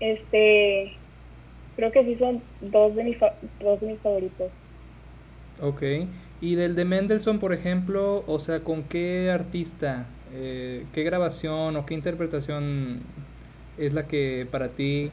Este, 0.00 1.00
creo 1.76 1.92
que 1.92 2.04
sí 2.04 2.16
son 2.18 2.44
dos 2.60 2.94
de, 2.96 3.04
mis, 3.04 3.18
dos 3.60 3.80
de 3.80 3.86
mis 3.86 4.02
favoritos. 4.02 4.52
Ok, 5.56 5.82
y 6.40 6.56
del 6.56 6.74
de 6.74 6.84
Mendelssohn, 6.84 7.38
por 7.38 7.52
ejemplo, 7.52 8.24
o 8.26 8.38
sea, 8.40 8.64
¿con 8.64 8.88
qué 8.88 9.30
artista, 9.30 10.18
eh, 10.34 10.84
qué 10.92 11.04
grabación 11.04 11.76
o 11.76 11.86
qué 11.86 11.94
interpretación 11.94 13.00
es 13.78 13.94
la 13.94 14.06
que 14.06 14.46
para 14.50 14.68
ti 14.68 15.10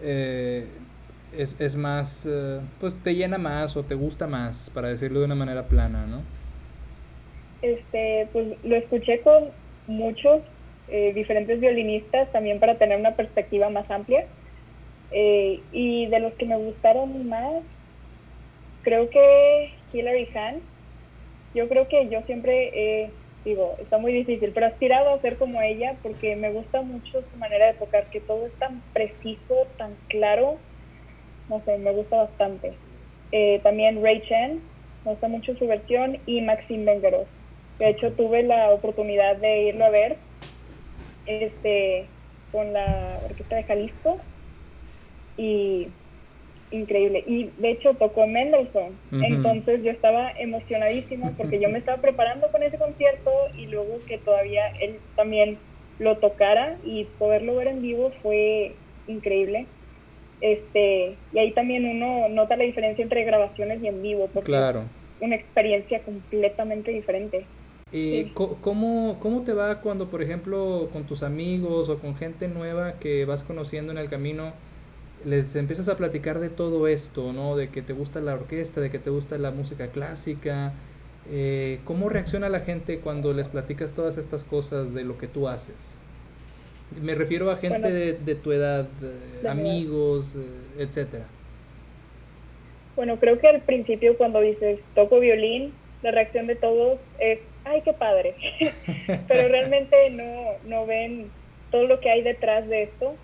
eh, 0.00 0.66
es, 1.36 1.58
es 1.60 1.76
más, 1.76 2.26
eh, 2.26 2.60
pues 2.80 2.94
te 3.02 3.14
llena 3.14 3.38
más 3.38 3.76
o 3.76 3.84
te 3.84 3.94
gusta 3.94 4.26
más, 4.26 4.70
para 4.74 4.88
decirlo 4.88 5.20
de 5.20 5.26
una 5.26 5.34
manera 5.34 5.64
plana, 5.64 6.06
¿no? 6.06 6.22
Este, 7.62 8.28
pues 8.32 8.48
lo 8.64 8.76
escuché 8.76 9.20
con 9.20 9.44
muchos 9.86 10.42
eh, 10.88 11.12
diferentes 11.14 11.60
violinistas 11.60 12.30
también 12.32 12.60
para 12.60 12.76
tener 12.76 12.98
una 12.98 13.14
perspectiva 13.16 13.70
más 13.70 13.90
amplia. 13.90 14.26
Eh, 15.12 15.60
y 15.72 16.06
de 16.06 16.20
los 16.20 16.32
que 16.34 16.46
me 16.46 16.56
gustaron 16.56 17.28
más, 17.28 17.62
creo 18.82 19.08
que 19.10 19.70
Hilary 19.92 20.28
Hahn. 20.34 20.60
Yo 21.54 21.68
creo 21.68 21.86
que 21.86 22.08
yo 22.08 22.22
siempre, 22.22 23.10
digo, 23.44 23.76
está 23.78 23.98
muy 23.98 24.12
difícil, 24.12 24.52
pero 24.52 24.66
aspirado 24.66 25.10
a 25.10 25.20
ser 25.20 25.38
como 25.38 25.60
ella 25.62 25.98
porque 26.02 26.36
me 26.36 26.52
gusta 26.52 26.82
mucho 26.82 27.22
su 27.30 27.36
manera 27.36 27.66
de 27.66 27.74
tocar, 27.74 28.08
que 28.10 28.20
todo 28.20 28.46
es 28.46 28.56
tan 28.58 28.82
preciso, 28.92 29.68
tan 29.78 29.96
claro 30.08 30.60
no 31.48 31.62
sé, 31.64 31.78
me 31.78 31.92
gusta 31.92 32.16
bastante. 32.16 32.78
Eh, 33.30 33.60
también 33.62 34.02
Ray 34.02 34.22
Chen, 34.22 34.62
me 35.04 35.12
gusta 35.12 35.28
mucho 35.28 35.54
su 35.56 35.66
versión, 35.66 36.18
y 36.26 36.40
Maxim 36.40 36.84
Vengeros. 36.84 37.28
De 37.78 37.90
hecho, 37.90 38.12
tuve 38.12 38.42
la 38.42 38.70
oportunidad 38.70 39.36
de 39.36 39.64
irlo 39.64 39.84
a 39.84 39.90
ver 39.90 40.18
este, 41.26 42.08
con 42.50 42.72
la 42.72 43.20
Orquesta 43.24 43.56
de 43.56 43.64
Jalisco 43.64 44.18
y 45.36 45.88
increíble. 46.72 47.24
Y 47.26 47.50
de 47.58 47.70
hecho 47.70 47.94
tocó 47.94 48.26
Mendelssohn. 48.26 48.96
Entonces 49.12 49.82
yo 49.82 49.90
estaba 49.90 50.30
emocionadísima 50.32 51.32
porque 51.36 51.60
yo 51.60 51.68
me 51.68 51.78
estaba 51.78 52.00
preparando 52.00 52.50
con 52.50 52.62
ese 52.62 52.78
concierto 52.78 53.30
y 53.56 53.66
luego 53.66 53.98
que 54.06 54.18
todavía 54.18 54.68
él 54.80 54.98
también 55.16 55.58
lo 55.98 56.18
tocara 56.18 56.76
y 56.84 57.04
poderlo 57.18 57.56
ver 57.56 57.68
en 57.68 57.82
vivo 57.82 58.12
fue 58.22 58.74
increíble. 59.06 59.66
Este, 60.40 61.16
y 61.32 61.38
ahí 61.38 61.52
también 61.52 61.86
uno 61.86 62.28
nota 62.28 62.56
la 62.56 62.64
diferencia 62.64 63.02
entre 63.02 63.24
grabaciones 63.24 63.80
y 63.82 63.86
en 63.86 64.02
vivo, 64.02 64.28
porque 64.34 64.50
claro. 64.50 64.80
es 64.80 65.22
una 65.22 65.36
experiencia 65.36 66.02
completamente 66.02 66.90
diferente. 66.90 67.46
Eh, 67.92 68.32
¿cómo, 68.34 69.18
¿Cómo 69.20 69.42
te 69.42 69.52
va 69.52 69.80
cuando, 69.80 70.08
por 70.08 70.22
ejemplo, 70.22 70.88
con 70.92 71.04
tus 71.04 71.22
amigos 71.22 71.90
o 71.90 71.98
con 71.98 72.16
gente 72.16 72.48
nueva 72.48 72.98
que 72.98 73.26
vas 73.26 73.42
conociendo 73.42 73.92
en 73.92 73.98
el 73.98 74.08
camino, 74.08 74.54
les 75.24 75.54
empiezas 75.56 75.88
a 75.88 75.96
platicar 75.96 76.38
de 76.38 76.48
todo 76.48 76.88
esto, 76.88 77.32
¿no? 77.32 77.56
De 77.56 77.68
que 77.68 77.82
te 77.82 77.92
gusta 77.92 78.20
la 78.20 78.34
orquesta, 78.34 78.80
de 78.80 78.90
que 78.90 78.98
te 78.98 79.10
gusta 79.10 79.38
la 79.38 79.50
música 79.50 79.88
clásica. 79.88 80.72
Eh, 81.30 81.80
¿Cómo 81.84 82.08
reacciona 82.08 82.48
la 82.48 82.60
gente 82.60 82.98
cuando 82.98 83.32
les 83.32 83.48
platicas 83.48 83.92
todas 83.92 84.18
estas 84.18 84.44
cosas 84.44 84.94
de 84.94 85.04
lo 85.04 85.18
que 85.18 85.28
tú 85.28 85.48
haces? 85.48 85.94
Me 87.00 87.14
refiero 87.14 87.50
a 87.50 87.56
gente 87.56 87.90
de, 87.90 88.34
tu 88.34 88.52
edad, 88.52 88.88
amigos, 89.48 90.36
eh, 90.36 90.82
etcétera. 90.82 91.26
Bueno, 92.96 93.18
creo 93.18 93.38
que 93.38 93.48
al 93.48 93.62
principio 93.62 94.18
cuando 94.18 94.40
dices 94.40 94.80
toco 94.94 95.18
violín, 95.20 95.72
la 96.02 96.10
reacción 96.10 96.46
de 96.46 96.56
todos 96.56 96.98
es, 97.18 97.38
ay, 97.64 97.80
qué 97.82 97.94
padre. 97.94 98.34
Pero 99.28 99.48
realmente 99.48 100.10
no, 100.10 100.58
no 100.66 100.84
ven 100.84 101.30
todo 101.70 101.86
lo 101.86 102.00
que 102.00 102.10
hay 102.10 102.22
detrás 102.22 102.68
de 102.68 102.82
esto. 102.82 103.14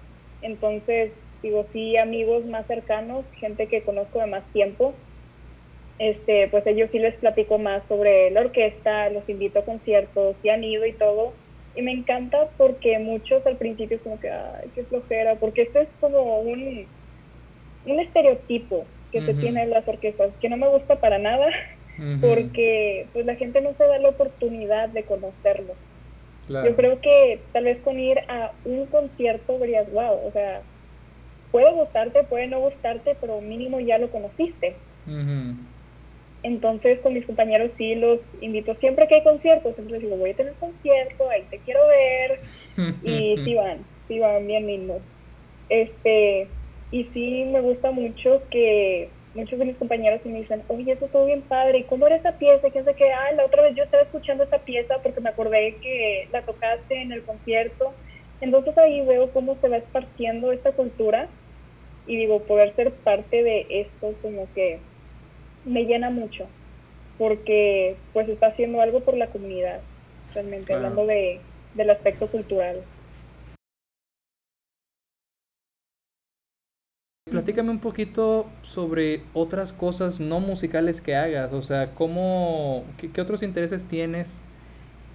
Entonces, 0.40 1.10
digo, 1.42 1.66
sí, 1.72 1.96
amigos 1.96 2.44
más 2.46 2.66
cercanos, 2.66 3.24
gente 3.40 3.68
que 3.68 3.84
conozco 3.84 4.18
de 4.20 4.26
más 4.26 4.44
tiempo, 4.52 4.94
este, 5.98 6.48
pues 6.48 6.66
ellos 6.66 6.90
sí 6.92 6.98
les 6.98 7.16
platico 7.16 7.58
más 7.58 7.82
sobre 7.88 8.30
la 8.30 8.40
orquesta, 8.42 9.10
los 9.10 9.28
invito 9.28 9.60
a 9.60 9.64
conciertos, 9.64 10.36
y 10.42 10.48
han 10.50 10.64
ido 10.64 10.86
y 10.86 10.92
todo. 10.96 11.34
Y 11.74 11.82
me 11.82 11.92
encanta 11.92 12.50
porque 12.56 12.98
muchos 12.98 13.44
al 13.46 13.58
principio 13.58 13.96
es 13.96 14.02
como 14.02 14.18
que, 14.20 14.30
ay, 14.30 14.70
qué 14.74 14.84
flojera, 14.84 15.38
porque 15.38 15.62
esto 15.62 15.80
es 15.80 15.88
como 16.00 16.40
un, 16.40 16.88
un 17.84 18.00
estereotipo 18.00 18.94
que 19.10 19.22
se 19.22 19.34
tiene 19.34 19.62
en 19.62 19.70
las 19.70 19.86
orquestas, 19.88 20.36
que 20.40 20.48
no 20.48 20.56
me 20.56 20.68
gusta 20.68 21.00
para 21.00 21.18
nada, 21.18 21.46
porque 22.20 23.10
pues 23.12 23.26
la 23.26 23.36
gente 23.36 23.60
no 23.60 23.74
se 23.76 23.84
da 23.84 23.98
la 23.98 24.10
oportunidad 24.10 24.88
de 24.90 25.06
conocerlo. 25.06 25.78
Yo 26.60 26.74
creo 26.76 27.00
que 27.00 27.50
tal 27.52 27.64
vez 27.64 27.82
con 27.82 27.98
ir 28.00 28.18
a 28.28 28.58
un 28.64 28.88
concierto 28.88 29.58
verías, 29.58 29.90
wow, 29.90 30.26
o 30.26 30.32
sea, 30.32 30.66
puede 31.50 31.72
gustarte, 31.72 32.24
puede 32.24 32.48
no 32.48 32.60
gustarte, 32.60 33.16
pero 33.20 33.40
mínimo 33.40 33.80
ya 33.80 33.98
lo 33.98 34.10
conociste. 34.10 34.88
Entonces 36.42 37.00
con 37.00 37.14
mis 37.14 37.26
compañeros 37.26 37.72
sí 37.76 37.94
los 37.96 38.20
invito 38.40 38.74
siempre 38.76 39.08
que 39.08 39.16
hay 39.16 39.24
conciertos, 39.24 39.74
siempre 39.74 39.94
les 39.94 40.02
digo, 40.02 40.16
voy 40.16 40.30
a 40.30 40.36
tener 40.36 40.56
concierto, 40.58 41.28
ahí 41.28 41.48
te 41.50 41.62
quiero 41.62 41.80
ver, 41.88 42.40
y 43.00 43.40
sí 43.44 43.54
van, 43.54 43.88
sí 44.08 44.18
van 44.20 44.46
bien 44.46 44.66
mismos. 44.66 45.02
Este, 45.68 46.58
y 46.90 47.12
sí 47.12 47.44
me 47.46 47.60
gusta 47.60 47.92
mucho 47.92 48.48
que 48.50 49.20
muchos 49.34 49.58
de 49.58 49.66
mis 49.66 49.78
compañeros 49.78 50.20
me 50.24 50.40
dicen, 50.40 50.64
oye, 50.68 50.92
eso 50.92 51.06
estuvo 51.06 51.26
bien 51.26 51.48
padre, 51.48 51.78
¿y 51.80 51.86
cómo 51.86 52.06
era 52.06 52.16
esa 52.16 52.38
pieza? 52.38 52.70
¿Quién 52.70 52.84
sé 52.84 52.94
qué? 52.96 53.10
Ah, 53.12 53.32
la 53.36 53.46
otra 53.46 53.62
vez 53.62 53.74
yo 53.76 53.84
estaba 53.84 54.02
escuchando 54.04 54.44
esa 54.44 54.64
pieza 54.64 54.96
porque 55.02 55.20
me 55.20 55.30
acordé 55.30 55.80
que 55.82 56.28
la 56.32 56.44
tocaste 56.44 57.02
en 57.02 57.12
el 57.12 57.24
concierto. 57.24 57.96
Entonces 58.40 58.76
ahí 58.78 59.04
veo 59.04 59.30
cómo 59.32 59.56
se 59.60 59.68
va 59.68 59.78
esparciendo 59.78 60.52
esta 60.52 60.72
cultura 60.72 61.28
y 62.06 62.16
digo, 62.16 62.42
poder 62.42 62.74
ser 62.74 62.92
parte 62.92 63.42
de 63.42 63.66
esto 63.68 64.14
como 64.22 64.46
que 64.54 64.78
me 65.64 65.84
llena 65.84 66.10
mucho 66.10 66.46
porque 67.18 67.96
pues 68.12 68.28
está 68.28 68.46
haciendo 68.46 68.80
algo 68.80 69.00
por 69.00 69.16
la 69.16 69.26
comunidad, 69.26 69.80
realmente 70.34 70.72
hablando 70.72 71.04
de, 71.04 71.40
del 71.74 71.90
aspecto 71.90 72.28
cultural. 72.28 72.84
Platícame 77.28 77.70
un 77.70 77.80
poquito 77.80 78.46
sobre 78.62 79.22
otras 79.34 79.72
cosas 79.72 80.18
no 80.18 80.40
musicales 80.40 81.02
que 81.02 81.14
hagas, 81.14 81.52
o 81.52 81.60
sea, 81.60 81.94
cómo, 81.94 82.84
qué, 82.96 83.20
otros 83.20 83.42
intereses 83.42 83.84
tienes 83.84 84.46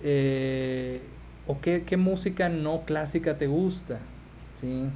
eh, 0.03 0.99
o 1.45 1.61
qué, 1.61 1.85
qué, 1.85 1.97
música 1.97 2.49
no 2.49 2.85
clásica 2.85 3.37
te 3.37 3.47
gusta, 3.47 4.07
¿sí? 4.53 4.89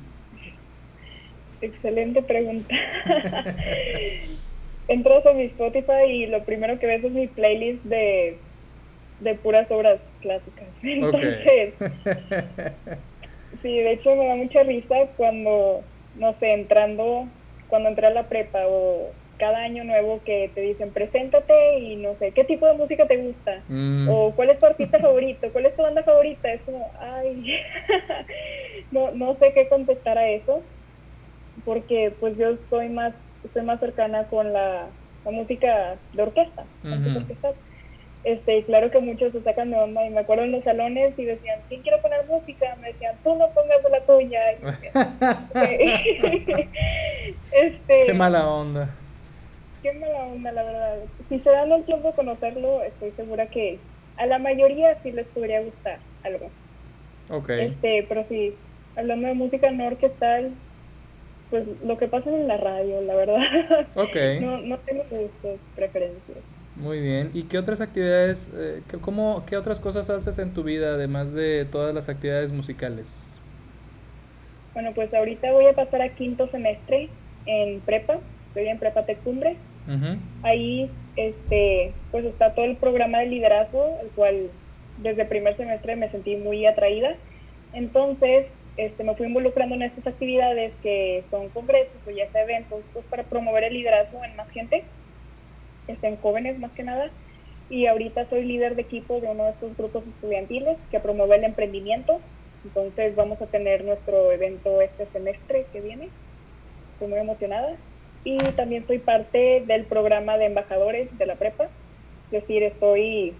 Excelente 1.62 2.23
pregunta. 2.23 2.75
Entras 4.88 5.25
a 5.25 5.33
mi 5.33 5.45
Spotify 5.45 6.05
y 6.10 6.27
lo 6.27 6.45
primero 6.45 6.79
que 6.79 6.88
ves 6.88 7.03
es 7.03 7.12
mi 7.12 7.27
playlist 7.27 7.83
de, 7.86 8.45
de 9.19 9.36
puras 9.36 9.69
obras 9.71 10.01
clásicas. 10.21 10.73
Entonces, 10.81 11.75
sí, 13.62 13.79
de 13.79 13.91
hecho 13.91 14.15
me 14.15 14.27
da 14.27 14.36
mucha 14.36 14.63
risa 14.63 14.95
cuando 15.17 15.86
no 16.17 16.38
sé, 16.39 16.53
entrando, 16.53 17.31
cuando 17.67 17.89
entré 17.89 18.07
a 18.07 18.12
la 18.12 18.27
prepa 18.27 18.67
o 18.67 19.16
cada 19.38 19.60
año 19.60 19.84
nuevo 19.84 20.23
que 20.23 20.52
te 20.54 20.62
dicen, 20.62 20.91
preséntate 20.91 21.80
y 21.80 21.97
no 21.97 22.15
sé, 22.17 22.34
¿qué 22.34 22.43
tipo 22.43 22.65
de 22.67 22.73
música 22.73 23.08
te 23.08 23.17
gusta? 23.17 23.63
Mm. 23.67 24.10
O 24.10 24.36
¿cuál 24.36 24.50
es 24.50 24.60
tu 24.60 24.65
artista 24.65 25.00
favorito? 25.00 25.52
¿Cuál 25.52 25.67
es 25.67 25.76
tu 25.76 25.84
banda 25.84 26.04
favorita? 26.04 26.52
Es 26.52 26.63
como, 26.63 26.91
ay, 27.00 27.54
no, 28.91 29.12
no 29.12 29.38
sé 29.39 29.54
qué 29.54 29.69
contestar 29.69 30.17
a 30.17 30.30
eso, 30.30 30.65
porque 31.63 32.15
pues 32.19 32.38
yo 32.38 32.50
estoy 32.50 32.89
más, 32.89 33.13
estoy 33.43 33.63
más 33.63 33.80
cercana 33.80 34.28
con 34.28 34.54
la, 34.54 34.91
música 35.26 36.00
de 36.13 36.23
orquesta, 36.23 36.65
este, 38.23 38.65
claro 38.65 38.91
que 38.91 39.00
muchos 39.00 39.32
se 39.32 39.41
sacan 39.41 39.71
de 39.71 39.78
onda 39.78 40.06
y 40.06 40.10
me 40.10 40.19
acuerdo 40.19 40.43
en 40.43 40.52
los 40.52 40.63
salones 40.63 41.17
y 41.17 41.23
decían, 41.23 41.62
¿quién 41.69 41.82
quiere 41.82 41.97
poner 42.00 42.26
música? 42.28 42.76
Me 42.82 42.89
decían, 42.91 43.17
tú 43.23 43.36
no 43.36 43.54
pongas 43.54 43.80
la 43.89 44.06
tuya. 44.06 44.41
este, 47.52 48.06
qué 48.06 48.13
mala 48.13 48.50
onda. 48.50 49.07
Qué 49.81 49.93
mala 49.93 50.25
onda, 50.25 50.51
la 50.51 50.63
verdad. 50.63 50.97
Si 51.29 51.39
se 51.39 51.49
dan 51.49 51.71
el 51.71 51.85
tiempo 51.85 52.09
de 52.09 52.15
conocerlo, 52.15 52.81
estoy 52.83 53.11
segura 53.11 53.47
que 53.47 53.79
a 54.17 54.25
la 54.25 54.39
mayoría 54.39 55.01
sí 55.03 55.11
les 55.11 55.27
podría 55.27 55.61
gustar 55.61 55.99
algo. 56.23 56.49
Ok. 57.29 57.49
Este, 57.49 58.05
pero 58.09 58.25
sí, 58.27 58.55
hablando 58.95 59.27
de 59.27 59.33
música 59.33 59.71
no 59.71 59.87
orquestal, 59.87 60.51
pues 61.49 61.63
lo 61.83 61.97
que 61.97 62.07
pasa 62.07 62.29
en 62.29 62.47
la 62.47 62.57
radio, 62.57 63.01
la 63.01 63.15
verdad. 63.15 63.37
Ok. 63.95 64.15
no, 64.41 64.57
no 64.61 64.79
tengo 64.79 65.03
gustos, 65.09 65.59
preferencias. 65.75 66.37
Muy 66.75 66.99
bien. 66.99 67.31
¿Y 67.33 67.43
qué 67.43 67.57
otras 67.57 67.81
actividades, 67.81 68.51
eh, 68.55 68.83
qué, 68.89 68.99
cómo, 68.99 69.45
qué 69.47 69.57
otras 69.57 69.79
cosas 69.79 70.09
haces 70.09 70.37
en 70.37 70.53
tu 70.53 70.63
vida 70.63 70.93
además 70.93 71.33
de 71.33 71.65
todas 71.65 71.93
las 71.93 72.09
actividades 72.09 72.51
musicales? 72.51 73.07
Bueno, 74.73 74.91
pues 74.93 75.11
ahorita 75.13 75.51
voy 75.53 75.65
a 75.65 75.73
pasar 75.73 76.03
a 76.03 76.13
quinto 76.13 76.47
semestre 76.49 77.09
en 77.45 77.81
prepa, 77.81 78.19
estoy 78.47 78.67
en 78.67 78.79
prepa 78.79 79.05
Tecumbre. 79.05 79.57
Ahí 80.43 80.89
este, 81.15 81.93
pues 82.12 82.25
está 82.25 82.53
todo 82.53 82.65
el 82.65 82.75
programa 82.75 83.19
de 83.19 83.27
liderazgo, 83.27 83.99
el 84.01 84.10
cual 84.10 84.49
desde 84.97 85.21
el 85.21 85.27
primer 85.27 85.55
semestre 85.55 85.95
me 85.95 86.10
sentí 86.12 86.36
muy 86.36 86.65
atraída. 86.65 87.15
Entonces, 87.73 88.47
este, 88.75 89.03
me 89.03 89.15
fui 89.15 89.27
involucrando 89.27 89.75
en 89.75 89.83
estas 89.83 90.07
actividades 90.07 90.73
que 90.83 91.23
son 91.31 91.49
congresos 91.49 91.95
o 92.05 92.12
ya 92.12 92.29
sea 92.31 92.43
eventos, 92.43 92.81
pues 92.93 93.05
para 93.05 93.23
promover 93.23 93.63
el 93.63 93.73
liderazgo 93.73 94.23
en 94.23 94.36
más 94.36 94.49
gente 94.49 94.83
en 95.88 96.17
jóvenes 96.17 96.60
más 96.60 96.71
que 96.71 96.83
nada. 96.83 97.10
Y 97.69 97.88
ahorita 97.88 98.29
soy 98.29 98.45
líder 98.45 98.75
de 98.75 98.83
equipo 98.83 99.19
de 99.19 99.27
uno 99.27 99.45
de 99.45 99.51
estos 99.51 99.75
grupos 99.75 100.03
estudiantiles 100.07 100.77
que 100.89 100.99
promueve 100.99 101.36
el 101.36 101.43
emprendimiento. 101.43 102.19
Entonces 102.63 103.15
vamos 103.15 103.41
a 103.41 103.47
tener 103.47 103.83
nuestro 103.83 104.31
evento 104.31 104.81
este 104.81 105.05
semestre 105.07 105.65
que 105.73 105.81
viene. 105.81 106.10
Estoy 106.93 107.10
muy 107.10 107.19
emocionada. 107.19 107.75
Y 108.23 108.38
también 108.53 108.86
soy 108.88 108.99
parte 108.99 109.63
del 109.65 109.86
programa 109.86 110.38
de 110.38 110.45
embajadores 110.45 111.15
de 111.17 111.25
la 111.25 111.36
prepa. 111.36 111.65
Es 112.32 112.41
decir, 112.41 112.63
estoy, 112.63 113.34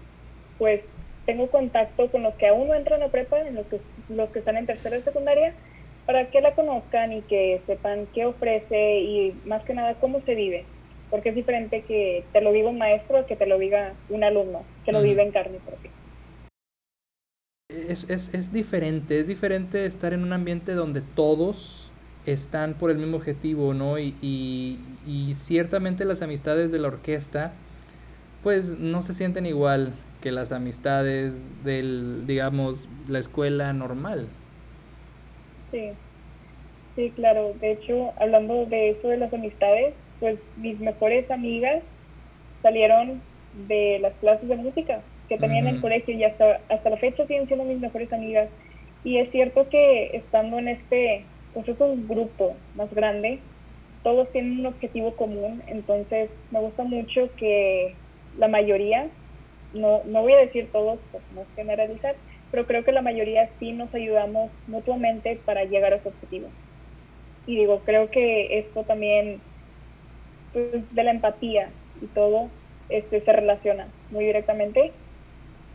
pues, 0.58 0.80
tengo 1.26 1.48
contacto 1.48 2.10
con 2.10 2.22
los 2.22 2.34
que 2.34 2.48
aún 2.48 2.68
no 2.68 2.74
entran 2.74 3.02
a 3.02 3.08
prepa, 3.08 3.40
en 3.40 3.54
los 3.54 3.66
que, 3.66 3.80
los 4.08 4.30
que 4.30 4.38
están 4.38 4.56
en 4.56 4.66
tercera 4.66 4.96
y 4.96 5.02
secundaria, 5.02 5.52
para 6.06 6.30
que 6.30 6.40
la 6.40 6.54
conozcan 6.54 7.12
y 7.12 7.20
que 7.22 7.60
sepan 7.66 8.06
qué 8.14 8.24
ofrece 8.24 9.00
y 9.00 9.38
más 9.44 9.62
que 9.64 9.74
nada 9.74 9.94
cómo 9.94 10.20
se 10.22 10.34
vive 10.34 10.64
porque 11.10 11.30
es 11.30 11.34
diferente 11.34 11.82
que 11.82 12.24
te 12.32 12.40
lo 12.40 12.52
diga 12.52 12.68
un 12.68 12.78
maestro 12.78 13.26
que 13.26 13.36
te 13.36 13.46
lo 13.46 13.58
diga 13.58 13.94
un 14.08 14.24
alumno, 14.24 14.64
que 14.84 14.92
lo 14.92 15.02
vive 15.02 15.22
en 15.22 15.32
carne 15.32 15.58
propia. 15.64 15.90
Es, 17.68 18.08
es, 18.08 18.32
es 18.32 18.52
diferente, 18.52 19.20
es 19.20 19.26
diferente 19.26 19.84
estar 19.84 20.12
en 20.12 20.22
un 20.22 20.32
ambiente 20.32 20.72
donde 20.72 21.02
todos 21.02 21.87
están 22.32 22.74
por 22.74 22.90
el 22.90 22.98
mismo 22.98 23.16
objetivo, 23.16 23.74
¿no? 23.74 23.98
Y, 23.98 24.14
y, 24.20 24.78
y 25.06 25.34
ciertamente 25.34 26.04
las 26.04 26.22
amistades 26.22 26.72
de 26.72 26.78
la 26.78 26.88
orquesta, 26.88 27.52
pues 28.42 28.78
no 28.78 29.02
se 29.02 29.14
sienten 29.14 29.46
igual 29.46 29.92
que 30.20 30.32
las 30.32 30.52
amistades 30.52 31.36
del, 31.64 32.26
digamos, 32.26 32.88
la 33.06 33.18
escuela 33.18 33.72
normal. 33.72 34.28
Sí, 35.70 35.90
sí, 36.96 37.12
claro. 37.14 37.54
De 37.60 37.72
hecho, 37.72 38.12
hablando 38.20 38.66
de 38.66 38.90
eso 38.90 39.08
de 39.08 39.18
las 39.18 39.32
amistades, 39.32 39.94
pues 40.20 40.38
mis 40.56 40.78
mejores 40.80 41.30
amigas 41.30 41.82
salieron 42.62 43.20
de 43.68 43.98
las 44.00 44.12
clases 44.14 44.48
de 44.48 44.56
música 44.56 45.00
que 45.28 45.38
tenía 45.38 45.60
en 45.60 45.68
el 45.68 45.80
colegio 45.80 46.14
y 46.14 46.24
hasta, 46.24 46.60
hasta 46.68 46.90
la 46.90 46.96
fecha 46.96 47.26
siguen 47.26 47.46
siendo 47.46 47.64
mis 47.64 47.78
mejores 47.78 48.12
amigas. 48.12 48.48
Y 49.04 49.18
es 49.18 49.30
cierto 49.30 49.68
que 49.68 50.16
estando 50.16 50.58
en 50.58 50.68
este, 50.68 51.24
pues 51.54 51.68
es 51.68 51.80
un 51.80 52.06
grupo 52.08 52.54
más 52.74 52.92
grande, 52.92 53.40
todos 54.02 54.30
tienen 54.32 54.60
un 54.60 54.66
objetivo 54.66 55.16
común, 55.16 55.62
entonces 55.66 56.30
me 56.50 56.60
gusta 56.60 56.84
mucho 56.84 57.30
que 57.36 57.94
la 58.38 58.48
mayoría, 58.48 59.08
no, 59.74 60.02
no 60.04 60.22
voy 60.22 60.32
a 60.32 60.38
decir 60.38 60.70
todos, 60.72 60.98
pues 61.10 61.22
no 61.34 61.44
generalizar, 61.56 62.14
pero 62.50 62.66
creo 62.66 62.84
que 62.84 62.92
la 62.92 63.02
mayoría 63.02 63.50
sí 63.58 63.72
nos 63.72 63.92
ayudamos 63.94 64.50
mutuamente 64.66 65.38
para 65.44 65.64
llegar 65.64 65.92
a 65.92 65.96
ese 65.96 66.08
objetivo. 66.08 66.48
Y 67.46 67.56
digo, 67.56 67.80
creo 67.84 68.10
que 68.10 68.58
esto 68.58 68.84
también, 68.84 69.40
pues, 70.52 70.94
de 70.94 71.04
la 71.04 71.10
empatía 71.10 71.70
y 72.00 72.06
todo, 72.06 72.48
este, 72.88 73.20
se 73.22 73.32
relaciona 73.32 73.88
muy 74.10 74.24
directamente. 74.24 74.92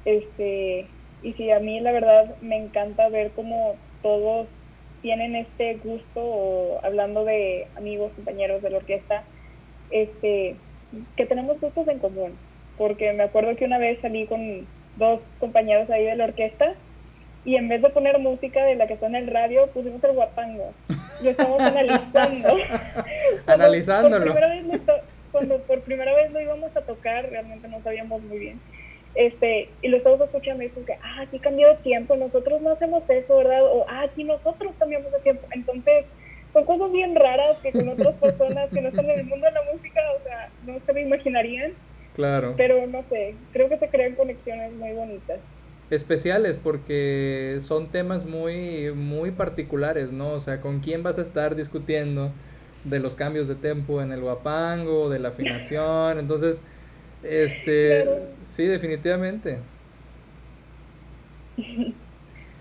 Este, 0.05 0.87
y 1.21 1.33
sí, 1.33 1.51
a 1.51 1.59
mí 1.59 1.79
la 1.79 1.91
verdad 1.91 2.35
me 2.41 2.57
encanta 2.57 3.09
ver 3.09 3.31
cómo 3.31 3.75
todos 4.01 4.47
tienen 5.03 5.35
este 5.35 5.75
gusto, 5.83 6.19
o 6.19 6.79
hablando 6.83 7.25
de 7.25 7.67
amigos, 7.75 8.11
compañeros 8.15 8.63
de 8.63 8.71
la 8.71 8.77
orquesta, 8.77 9.23
este, 9.91 10.55
que 11.15 11.25
tenemos 11.27 11.59
gustos 11.59 11.87
en 11.89 11.99
común. 11.99 12.35
Porque 12.77 13.13
me 13.13 13.23
acuerdo 13.23 13.55
que 13.55 13.65
una 13.65 13.77
vez 13.77 13.99
salí 14.01 14.25
con 14.25 14.65
dos 14.95 15.19
compañeros 15.39 15.89
ahí 15.91 16.05
de 16.05 16.15
la 16.15 16.23
orquesta 16.23 16.73
y 17.45 17.57
en 17.57 17.67
vez 17.67 17.81
de 17.81 17.89
poner 17.89 18.17
música 18.19 18.63
de 18.63 18.75
la 18.75 18.87
que 18.87 18.93
está 18.93 19.07
en 19.07 19.15
el 19.15 19.27
radio, 19.27 19.67
pusimos 19.67 20.03
el 20.03 20.13
guapango. 20.13 20.73
Y 21.21 21.27
estamos 21.27 21.59
analizando. 21.59 22.55
Analizándolo. 23.45 24.33
cuando 25.31 25.59
por 25.63 25.81
primera 25.81 26.15
vez 26.15 26.31
lo 26.31 26.41
íbamos 26.41 26.75
a 26.77 26.81
tocar, 26.81 27.29
realmente 27.29 27.67
no 27.67 27.81
sabíamos 27.83 28.21
muy 28.23 28.39
bien. 28.39 28.61
Este, 29.15 29.69
y 29.81 29.89
lo 29.89 29.97
estamos 29.97 30.21
escuchando 30.21 30.63
y 30.63 30.67
dicen 30.67 30.85
que, 30.85 30.93
ah, 30.93 31.21
aquí 31.21 31.37
cambió 31.39 31.67
de 31.69 31.75
tiempo, 31.75 32.15
nosotros 32.15 32.61
no 32.61 32.71
hacemos 32.71 33.03
eso, 33.07 33.37
¿verdad? 33.37 33.63
O, 33.63 33.85
ah, 33.87 34.03
aquí 34.03 34.23
nosotros 34.23 34.73
cambiamos 34.79 35.11
de 35.11 35.19
tiempo. 35.19 35.47
Entonces, 35.51 36.05
son 36.53 36.65
cosas 36.65 36.91
bien 36.91 37.15
raras 37.15 37.57
que 37.61 37.71
con 37.71 37.89
otras 37.89 38.15
personas 38.15 38.69
que 38.71 38.81
no 38.81 38.89
están 38.89 39.09
en 39.09 39.19
el 39.19 39.25
mundo 39.25 39.45
de 39.45 39.51
la 39.51 39.61
música, 39.71 40.01
o 40.19 40.23
sea, 40.23 40.49
no 40.65 40.79
se 40.85 40.93
me 40.93 41.01
imaginarían. 41.01 41.73
Claro. 42.15 42.53
Pero 42.57 42.85
no 42.87 43.03
sé, 43.09 43.35
creo 43.51 43.69
que 43.69 43.77
se 43.77 43.89
crean 43.89 44.15
conexiones 44.15 44.71
muy 44.73 44.91
bonitas. 44.93 45.39
Especiales 45.89 46.57
porque 46.63 47.59
son 47.61 47.87
temas 47.87 48.25
muy, 48.25 48.91
muy 48.93 49.31
particulares, 49.31 50.11
¿no? 50.11 50.31
O 50.31 50.39
sea, 50.39 50.61
¿con 50.61 50.79
quién 50.79 51.03
vas 51.03 51.17
a 51.17 51.21
estar 51.21 51.55
discutiendo 51.55 52.31
de 52.83 52.99
los 52.99 53.15
cambios 53.15 53.47
de 53.47 53.55
tempo 53.55 54.01
en 54.01 54.11
el 54.11 54.21
guapango, 54.21 55.09
de 55.09 55.19
la 55.19 55.29
afinación? 55.29 56.17
Entonces, 56.19 56.61
este, 57.23 58.05
sí, 58.43 58.65
definitivamente. 58.65 59.57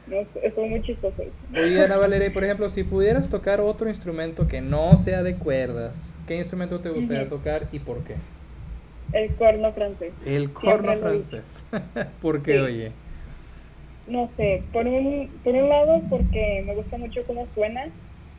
No, 0.04 0.16
es 0.42 0.56
muy 0.56 0.82
chistoso. 0.82 1.22
Oye, 1.54 1.84
Ana 1.84 1.96
Valeria, 1.96 2.32
por 2.32 2.42
ejemplo, 2.42 2.68
si 2.68 2.82
pudieras 2.82 3.30
tocar 3.30 3.60
otro 3.60 3.88
instrumento 3.88 4.48
que 4.48 4.60
no 4.60 4.96
sea 4.96 5.22
de 5.22 5.36
cuerdas, 5.36 5.96
¿qué 6.26 6.36
instrumento 6.36 6.80
te 6.80 6.90
gustaría 6.90 7.28
tocar 7.28 7.68
y 7.70 7.78
por 7.78 8.02
qué? 8.02 8.16
El 9.12 9.34
corno 9.36 9.72
francés. 9.72 10.12
El 10.26 10.52
corno 10.52 10.96
francés. 10.96 11.64
¿Por 12.20 12.42
qué, 12.42 12.60
oye? 12.60 12.92
No 14.08 14.28
sé, 14.36 14.62
por 14.72 14.86
un, 14.86 15.30
por 15.44 15.54
un 15.54 15.68
lado 15.68 16.02
porque 16.10 16.64
me 16.66 16.74
gusta 16.74 16.98
mucho 16.98 17.20
cómo 17.26 17.46
suena, 17.54 17.86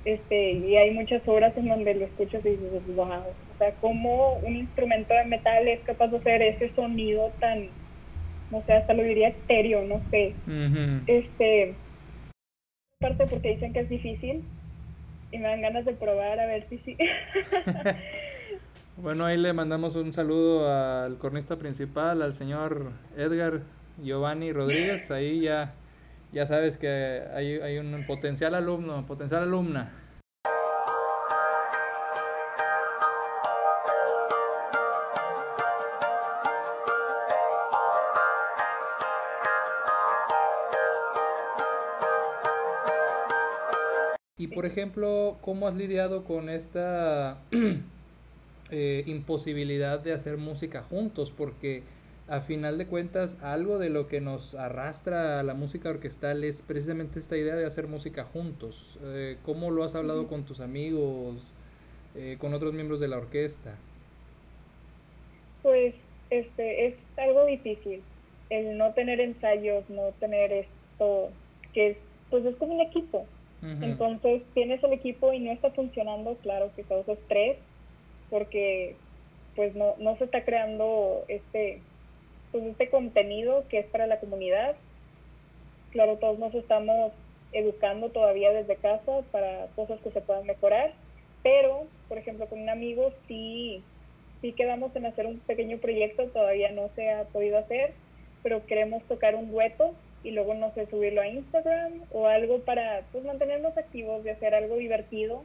este, 0.05 0.51
y 0.51 0.75
hay 0.75 0.91
muchas 0.91 1.25
obras 1.27 1.55
en 1.57 1.69
donde 1.69 1.95
lo 1.95 2.05
escuchas 2.05 2.45
y 2.45 2.49
dices, 2.49 2.95
wow, 2.95 3.05
o 3.05 3.57
sea, 3.57 3.73
cómo 3.81 4.33
un 4.43 4.55
instrumento 4.55 5.13
de 5.13 5.25
metal 5.25 5.67
es 5.67 5.79
capaz 5.81 6.07
de 6.07 6.17
hacer 6.17 6.41
ese 6.41 6.73
sonido 6.75 7.31
tan, 7.39 7.69
no 8.51 8.61
sé, 8.65 8.73
hasta 8.73 8.93
lo 8.93 9.03
diría 9.03 9.29
estéreo, 9.29 9.83
no 9.83 10.01
sé. 10.11 10.33
Este, 11.07 11.75
parte 12.99 13.27
porque 13.27 13.53
dicen 13.53 13.73
que 13.73 13.81
es 13.81 13.89
difícil 13.89 14.43
y 15.31 15.37
me 15.37 15.47
dan 15.47 15.61
ganas 15.61 15.85
de 15.85 15.93
probar 15.93 16.39
a 16.39 16.45
ver 16.45 16.65
si 16.69 16.77
sí. 16.79 16.97
Bueno, 18.95 19.25
ahí 19.25 19.37
le 19.37 19.53
mandamos 19.53 19.95
un 19.95 20.13
saludo 20.13 20.71
al 20.71 21.17
cornista 21.17 21.57
principal, 21.57 22.21
al 22.21 22.33
señor 22.33 22.91
Edgar 23.17 23.61
Giovanni 24.03 24.51
Rodríguez. 24.51 25.09
Ahí 25.09 25.41
ya, 25.41 25.73
ya 26.33 26.45
sabes 26.47 26.77
que 26.77 27.23
hay, 27.33 27.59
hay 27.61 27.77
un 27.77 28.05
potencial 28.05 28.55
alumno, 28.55 29.05
potencial 29.05 29.43
alumna. 29.43 29.93
Y 44.37 44.47
por 44.47 44.65
ejemplo, 44.65 45.37
¿cómo 45.41 45.67
has 45.67 45.75
lidiado 45.75 46.25
con 46.25 46.49
esta 46.49 47.37
Eh, 48.75 49.03
imposibilidad 49.05 49.99
de 49.99 50.13
hacer 50.13 50.37
música 50.37 50.81
juntos, 50.81 51.31
porque 51.37 51.83
a 52.27 52.41
final 52.41 52.77
de 52.77 52.87
cuentas 52.87 53.37
algo 53.41 53.79
de 53.79 53.89
lo 53.89 54.07
que 54.07 54.21
nos 54.21 54.55
arrastra 54.55 55.39
a 55.39 55.43
la 55.43 55.53
música 55.53 55.89
orquestal 55.89 56.43
es 56.43 56.61
precisamente 56.61 57.19
esta 57.19 57.37
idea 57.37 57.55
de 57.55 57.65
hacer 57.65 57.87
música 57.87 58.23
juntos. 58.23 58.97
Eh, 59.03 59.37
¿Cómo 59.43 59.71
lo 59.71 59.83
has 59.83 59.95
hablado 59.95 60.27
con 60.27 60.45
tus 60.45 60.61
amigos, 60.61 61.51
eh, 62.15 62.37
con 62.39 62.53
otros 62.53 62.73
miembros 62.73 62.99
de 62.99 63.09
la 63.09 63.17
orquesta? 63.17 63.75
Pues 65.61 65.95
este 66.29 66.87
es 66.87 66.95
algo 67.17 67.45
difícil, 67.45 68.01
el 68.49 68.77
no 68.77 68.93
tener 68.93 69.19
ensayos, 69.19 69.89
no 69.89 70.11
tener 70.19 70.51
esto, 70.51 71.29
que 71.73 71.91
es, 71.91 71.97
pues 72.29 72.45
es 72.45 72.55
como 72.55 72.75
un 72.75 72.81
equipo. 72.81 73.25
Entonces 73.81 74.41
tienes 74.53 74.83
el 74.83 74.91
equipo 74.91 75.31
y 75.31 75.39
no 75.39 75.49
está 75.49 75.71
funcionando, 75.71 76.35
claro 76.43 76.69
que 76.75 76.83
causa 76.83 77.13
estrés, 77.13 77.55
porque 78.29 78.97
pues 79.55 79.73
no, 79.73 79.95
no 79.99 80.17
se 80.17 80.25
está 80.25 80.43
creando 80.43 81.23
este, 81.29 81.79
pues 82.53 82.63
este 82.65 82.89
contenido 82.89 83.65
que 83.67 83.79
es 83.79 83.85
para 83.87 84.07
la 84.07 84.19
comunidad. 84.19 84.75
Claro, 85.91 86.17
todos 86.17 86.39
nos 86.39 86.53
estamos 86.53 87.11
educando 87.51 88.09
todavía 88.09 88.51
desde 88.51 88.77
casa 88.77 89.21
para 89.31 89.67
cosas 89.75 89.99
que 90.01 90.11
se 90.11 90.21
puedan 90.21 90.45
mejorar, 90.45 90.93
pero, 91.41 91.87
por 92.07 92.17
ejemplo, 92.17 92.47
con 92.47 92.61
un 92.61 92.69
amigo 92.69 93.11
sí, 93.27 93.83
sí 94.41 94.53
quedamos 94.53 94.95
en 94.95 95.07
hacer 95.07 95.25
un 95.25 95.39
pequeño 95.39 95.79
proyecto, 95.79 96.27
todavía 96.27 96.71
no 96.71 96.89
se 96.95 97.11
ha 97.11 97.25
podido 97.25 97.57
hacer, 97.57 97.93
pero 98.43 98.65
queremos 98.65 99.03
tocar 99.03 99.35
un 99.35 99.51
dueto 99.51 99.93
y 100.23 100.31
luego, 100.31 100.53
no 100.53 100.73
sé, 100.73 100.87
subirlo 100.87 101.21
a 101.21 101.27
Instagram 101.27 102.03
o 102.11 102.27
algo 102.27 102.59
para 102.59 103.01
pues 103.11 103.25
mantenernos 103.25 103.77
activos, 103.77 104.23
de 104.23 104.31
hacer 104.31 104.55
algo 104.55 104.77
divertido. 104.77 105.43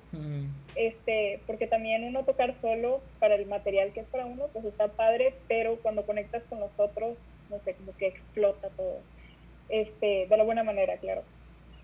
este 0.76 1.40
Porque 1.46 1.66
también 1.66 2.04
uno 2.04 2.24
tocar 2.24 2.54
solo 2.60 3.00
para 3.18 3.34
el 3.34 3.46
material 3.46 3.92
que 3.92 4.00
es 4.00 4.06
para 4.06 4.26
uno, 4.26 4.46
pues 4.52 4.64
está 4.64 4.88
padre, 4.88 5.34
pero 5.48 5.76
cuando 5.76 6.06
conectas 6.06 6.42
con 6.48 6.60
los 6.60 6.70
otros, 6.76 7.16
no 7.50 7.58
sé, 7.64 7.74
como 7.74 7.96
que 7.96 8.06
explota 8.06 8.68
todo. 8.76 9.00
Este, 9.68 10.26
de 10.28 10.36
la 10.36 10.44
buena 10.44 10.62
manera, 10.62 10.96
claro. 10.98 11.22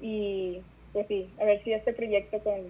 Y 0.01 0.61
pues 0.93 1.09
sí, 1.09 1.29
a 1.41 1.45
ver 1.45 1.63
si 1.65 1.73
este 1.73 1.93
proyecto 1.93 2.39
con, 2.39 2.61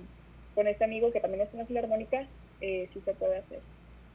con 0.55 0.67
este 0.67 0.85
amigo 0.85 1.13
que 1.13 1.21
también 1.21 1.43
es 1.43 1.53
una 1.53 1.67
filarmónica, 1.67 2.27
eh, 2.61 2.89
sí 2.95 3.01
se 3.05 3.13
puede 3.13 3.39
hacer. 3.39 3.61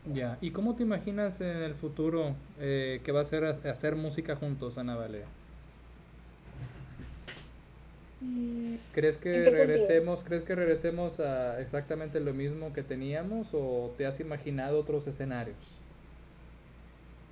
Ya, 0.06 0.38
¿y 0.41 0.52
cómo 0.52 0.76
te 0.76 0.84
imaginas 0.84 1.39
en 1.41 1.58
el 1.62 1.76
futuro 1.76 2.36
eh, 2.60 3.02
que 3.04 3.12
va 3.12 3.22
a 3.22 3.26
ser 3.26 3.43
hacer 3.43 3.95
música 3.95 4.36
juntos, 4.36 4.78
Ana 4.78 4.95
Valeria? 4.95 5.28
¿Crees 8.93 9.17
que 9.17 9.49
regresemos, 9.49 10.23
crees 10.23 10.43
que 10.43 10.55
regresemos 10.55 11.19
a 11.19 11.62
exactamente 11.62 12.19
lo 12.19 12.34
mismo 12.34 12.73
que 12.73 12.84
teníamos 12.84 13.53
o 13.53 13.93
te 13.97 14.05
has 14.05 14.19
imaginado 14.19 14.79
otros 14.79 15.08
escenarios? 15.08 15.55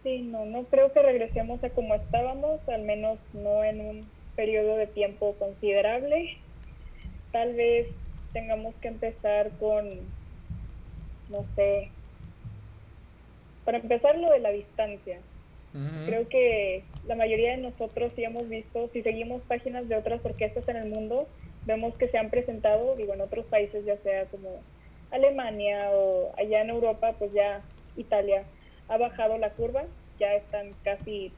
Sí, 0.04 0.22
no, 0.22 0.46
no 0.46 0.64
creo 0.66 0.94
que 0.94 1.02
regresemos 1.02 1.62
a 1.64 1.70
como 1.70 1.96
estábamos, 1.96 2.62
al 2.70 2.84
menos 2.84 3.20
no 3.34 3.64
en 3.64 3.82
un 3.82 4.06
periodo 4.36 4.78
de 4.78 4.88
tiempo 4.88 5.36
considerable. 5.38 6.38
Tal 7.34 7.54
vez 7.56 7.88
tengamos 8.32 8.74
que 8.76 8.88
empezar 8.88 9.52
con, 9.60 9.90
no 11.30 11.46
sé, 11.56 11.90
para 13.66 13.80
empezar 13.80 14.18
lo 14.18 14.32
de 14.32 14.40
la 14.40 14.52
distancia. 14.52 15.20
Creo 16.06 16.28
que 16.30 16.84
la 17.08 17.16
mayoría 17.16 17.52
de 17.52 17.58
nosotros 17.58 18.12
sí 18.16 18.24
hemos 18.24 18.48
visto, 18.50 18.90
si 18.92 19.02
seguimos 19.02 19.42
páginas 19.44 19.88
de 19.88 19.96
otras 19.96 20.24
orquestas 20.26 20.68
en 20.68 20.78
el 20.78 20.90
mundo, 20.90 21.28
vemos 21.66 21.96
que 21.96 22.10
se 22.10 22.18
han 22.18 22.30
presentado, 22.30 22.96
digo, 22.96 23.14
en 23.14 23.22
otros 23.22 23.46
países, 23.46 23.86
ya 23.86 23.98
sea 23.98 24.26
como 24.26 24.50
Alemania 25.12 25.90
o 25.92 26.34
allá 26.38 26.62
en 26.62 26.70
Europa, 26.70 27.16
pues 27.18 27.32
ya 27.34 27.62
Italia 27.96 28.44
ha 28.90 28.98
bajado 28.98 29.38
la 29.38 29.52
curva, 29.52 29.86
ya 30.20 30.34
están 30.36 30.74
casi, 30.84 31.32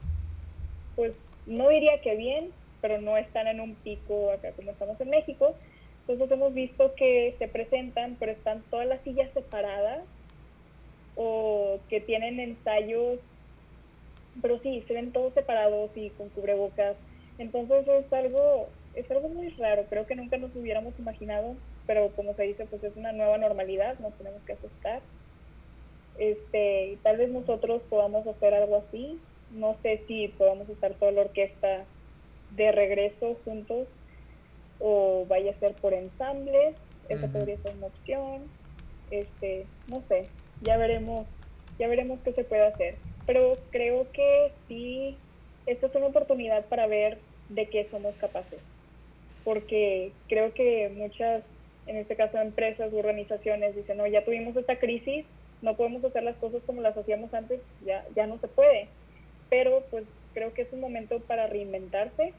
pues 0.96 1.12
no 1.46 1.68
diría 1.68 2.00
que 2.00 2.16
bien, 2.16 2.50
pero 2.80 3.00
no 3.00 3.16
están 3.16 3.46
en 3.46 3.60
un 3.60 3.74
pico 3.76 4.32
acá 4.32 4.50
como 4.52 4.72
estamos 4.72 5.00
en 5.00 5.10
México. 5.10 5.54
Entonces 6.00 6.30
hemos 6.32 6.52
visto 6.54 6.94
que 6.96 7.36
se 7.38 7.46
presentan, 7.46 8.16
pero 8.18 8.32
están 8.32 8.62
todas 8.70 8.86
las 8.86 9.00
sillas 9.02 9.30
separadas 9.34 10.00
o 11.14 11.78
que 11.88 12.00
tienen 12.00 12.40
ensayos 12.40 13.20
pero 14.40 14.58
sí, 14.60 14.84
se 14.86 14.94
ven 14.94 15.12
todos 15.12 15.34
separados 15.34 15.90
y 15.94 16.10
con 16.10 16.28
cubrebocas. 16.30 16.96
Entonces 17.38 17.86
es 17.88 18.12
algo, 18.12 18.68
es 18.94 19.10
algo 19.10 19.28
muy 19.28 19.48
raro, 19.50 19.84
creo 19.88 20.06
que 20.06 20.14
nunca 20.14 20.36
nos 20.36 20.54
hubiéramos 20.54 20.94
imaginado, 20.98 21.54
pero 21.86 22.10
como 22.10 22.34
se 22.34 22.44
dice, 22.44 22.66
pues 22.66 22.84
es 22.84 22.96
una 22.96 23.12
nueva 23.12 23.38
normalidad, 23.38 23.98
nos 23.98 24.14
tenemos 24.14 24.42
que 24.42 24.52
asustar. 24.52 25.00
Este, 26.18 26.88
y 26.88 26.96
tal 26.96 27.16
vez 27.16 27.30
nosotros 27.30 27.82
podamos 27.88 28.26
hacer 28.26 28.54
algo 28.54 28.76
así, 28.76 29.18
no 29.52 29.76
sé 29.82 30.02
si 30.06 30.28
podamos 30.28 30.68
estar 30.68 30.94
toda 30.94 31.12
la 31.12 31.22
orquesta 31.22 31.84
de 32.50 32.72
regreso 32.72 33.36
juntos 33.44 33.88
o 34.80 35.24
vaya 35.28 35.52
a 35.52 35.58
ser 35.60 35.74
por 35.74 35.94
ensambles 35.94 36.76
esa 37.10 37.26
podría 37.26 37.58
ser 37.58 37.76
una 37.76 37.86
opción, 37.86 38.42
este, 39.10 39.66
no 39.88 40.02
sé, 40.08 40.28
ya 40.62 40.76
veremos, 40.76 41.26
ya 41.78 41.88
veremos 41.88 42.20
qué 42.24 42.32
se 42.32 42.44
puede 42.44 42.66
hacer. 42.66 42.96
Pero 43.30 43.56
creo 43.70 44.10
que 44.10 44.50
sí, 44.66 45.16
esta 45.64 45.86
es 45.86 45.94
una 45.94 46.06
oportunidad 46.06 46.64
para 46.64 46.88
ver 46.88 47.18
de 47.48 47.66
qué 47.66 47.86
somos 47.88 48.12
capaces. 48.16 48.58
Porque 49.44 50.10
creo 50.28 50.52
que 50.52 50.90
muchas, 50.96 51.44
en 51.86 51.94
este 51.94 52.16
caso 52.16 52.38
empresas 52.38 52.92
u 52.92 52.98
organizaciones, 52.98 53.76
dicen, 53.76 53.98
no, 53.98 54.06
ya 54.08 54.24
tuvimos 54.24 54.56
esta 54.56 54.80
crisis, 54.80 55.24
no 55.62 55.76
podemos 55.76 56.02
hacer 56.02 56.24
las 56.24 56.34
cosas 56.38 56.60
como 56.66 56.80
las 56.80 56.96
hacíamos 56.96 57.32
antes, 57.32 57.60
ya, 57.86 58.04
ya 58.16 58.26
no 58.26 58.36
se 58.40 58.48
puede. 58.48 58.88
Pero 59.48 59.84
pues 59.92 60.06
creo 60.34 60.52
que 60.52 60.62
es 60.62 60.72
un 60.72 60.80
momento 60.80 61.20
para 61.20 61.46
reinventarse 61.46 62.32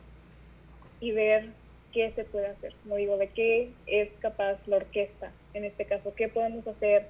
y 0.99 1.13
ver 1.13 1.51
qué 1.93 2.11
se 2.17 2.25
puede 2.25 2.47
hacer. 2.47 2.73
Como 2.83 2.97
digo, 2.97 3.15
de 3.15 3.29
qué 3.29 3.69
es 3.87 4.09
capaz 4.19 4.57
la 4.67 4.75
orquesta, 4.75 5.31
en 5.53 5.63
este 5.63 5.85
caso, 5.85 6.13
qué 6.17 6.27
podemos 6.27 6.67
hacer. 6.67 7.05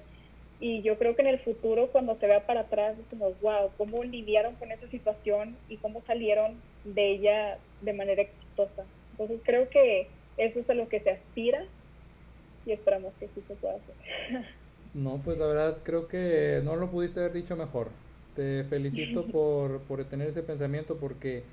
Y 0.64 0.82
yo 0.84 0.96
creo 0.98 1.16
que 1.16 1.22
en 1.22 1.28
el 1.28 1.40
futuro, 1.44 1.90
cuando 1.92 2.16
se 2.20 2.26
vea 2.28 2.46
para 2.46 2.60
atrás, 2.62 2.98
es 2.98 3.08
como, 3.08 3.34
wow, 3.36 3.74
cómo 3.76 4.04
lidiaron 4.04 4.56
con 4.56 4.70
esa 4.72 4.88
situación 4.88 5.60
y 5.68 5.80
cómo 5.80 6.04
salieron 6.06 6.64
de 6.84 7.12
ella 7.14 7.60
de 7.80 7.92
manera 7.94 8.22
exitosa. 8.22 8.88
Entonces 9.12 9.42
creo 9.44 9.68
que 9.70 10.12
eso 10.36 10.60
es 10.60 10.70
a 10.70 10.74
lo 10.74 10.88
que 10.88 11.00
se 11.00 11.10
aspira 11.10 11.60
y 12.64 12.72
esperamos 12.72 13.16
que 13.18 13.28
sí 13.30 13.42
se 13.42 13.56
pueda 13.56 13.76
hacer. 13.76 13.96
No, 14.94 15.22
pues 15.22 15.38
la 15.38 15.46
verdad 15.46 15.82
creo 15.84 16.06
que 16.08 16.60
no 16.64 16.76
lo 16.76 16.90
pudiste 16.90 17.20
haber 17.20 17.32
dicho 17.32 17.56
mejor. 17.56 17.92
Te 18.34 18.64
felicito 18.64 19.26
por, 19.30 19.84
por 19.84 20.04
tener 20.08 20.28
ese 20.28 20.42
pensamiento 20.42 20.98
porque 20.98 21.44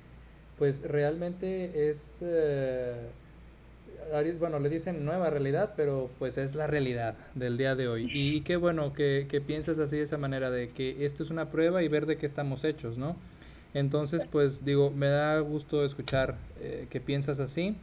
pues 0.56 0.82
realmente 0.82 1.88
es, 1.90 2.18
eh, 2.22 3.12
bueno, 4.38 4.58
le 4.58 4.68
dicen 4.68 5.04
nueva 5.04 5.30
realidad, 5.30 5.74
pero 5.76 6.10
pues 6.18 6.38
es 6.38 6.54
la 6.54 6.66
realidad 6.66 7.14
del 7.34 7.56
día 7.56 7.74
de 7.74 7.88
hoy. 7.88 8.10
Y 8.12 8.40
qué 8.42 8.56
bueno 8.56 8.92
que, 8.92 9.26
que 9.28 9.40
piensas 9.40 9.78
así 9.78 9.96
de 9.96 10.02
esa 10.02 10.18
manera, 10.18 10.50
de 10.50 10.70
que 10.70 11.04
esto 11.04 11.22
es 11.22 11.30
una 11.30 11.50
prueba 11.50 11.82
y 11.82 11.88
ver 11.88 12.06
de 12.06 12.16
qué 12.16 12.26
estamos 12.26 12.64
hechos, 12.64 12.98
¿no? 12.98 13.16
Entonces, 13.74 14.22
pues 14.30 14.64
digo, 14.64 14.90
me 14.90 15.06
da 15.06 15.38
gusto 15.40 15.84
escuchar 15.84 16.36
eh, 16.60 16.86
que 16.90 17.00
piensas 17.00 17.38
así. 17.38 17.76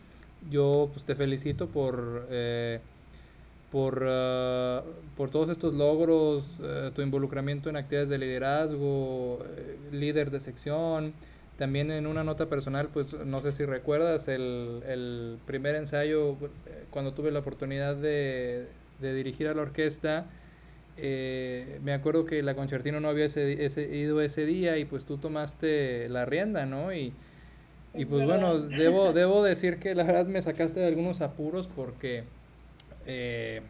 Yo 0.50 0.90
pues 0.94 1.06
te 1.06 1.16
felicito 1.16 1.68
por... 1.68 2.28
Eh, 2.30 2.80
por, 3.72 4.02
uh, 4.02 4.82
por 5.18 5.30
todos 5.30 5.50
estos 5.50 5.74
logros, 5.74 6.62
tu 6.96 7.02
involucramiento 7.02 7.70
en 7.70 7.76
actividades 7.76 8.08
de 8.08 8.18
liderazgo, 8.18 9.40
líder 9.92 10.32
de 10.32 10.40
sección. 10.40 11.12
También 11.58 11.90
en 11.92 12.06
una 12.06 12.24
nota 12.24 12.48
personal, 12.48 12.90
pues 12.94 13.14
no 13.14 13.42
sé 13.42 13.52
si 13.52 13.66
recuerdas 13.66 14.28
el, 14.28 14.84
el 14.88 15.38
primer 15.48 15.76
ensayo, 15.76 16.38
cuando 16.92 17.14
tuve 17.14 17.32
la 17.32 17.40
oportunidad 17.40 17.96
de, 17.96 18.68
de 19.02 19.14
dirigir 19.16 19.48
a 19.48 19.56
la 19.56 19.64
orquesta, 19.64 20.26
eh, 20.98 21.80
me 21.84 21.94
acuerdo 21.94 22.26
que 22.26 22.42
la 22.44 22.56
concertina 22.56 23.00
no 23.00 23.10
había 23.10 23.26
ese, 23.26 23.66
ese, 23.66 23.96
ido 23.96 24.22
ese 24.22 24.46
día 24.46 24.78
y 24.78 24.86
pues 24.86 25.06
tú 25.06 25.18
tomaste 25.18 26.10
la 26.10 26.26
rienda, 26.26 26.66
¿no? 26.66 26.94
Y, 26.94 27.14
y 27.96 28.06
pues 28.06 28.26
bueno, 28.26 28.60
debo, 28.60 29.14
debo 29.14 29.44
decir 29.44 29.78
que 29.78 29.96
la 29.96 30.04
verdad 30.04 30.28
me 30.28 30.42
sacaste 30.42 30.80
de 30.80 30.88
algunos 30.88 31.22
apuros 31.22 31.68
porque 31.76 32.24
eh, 33.08 33.62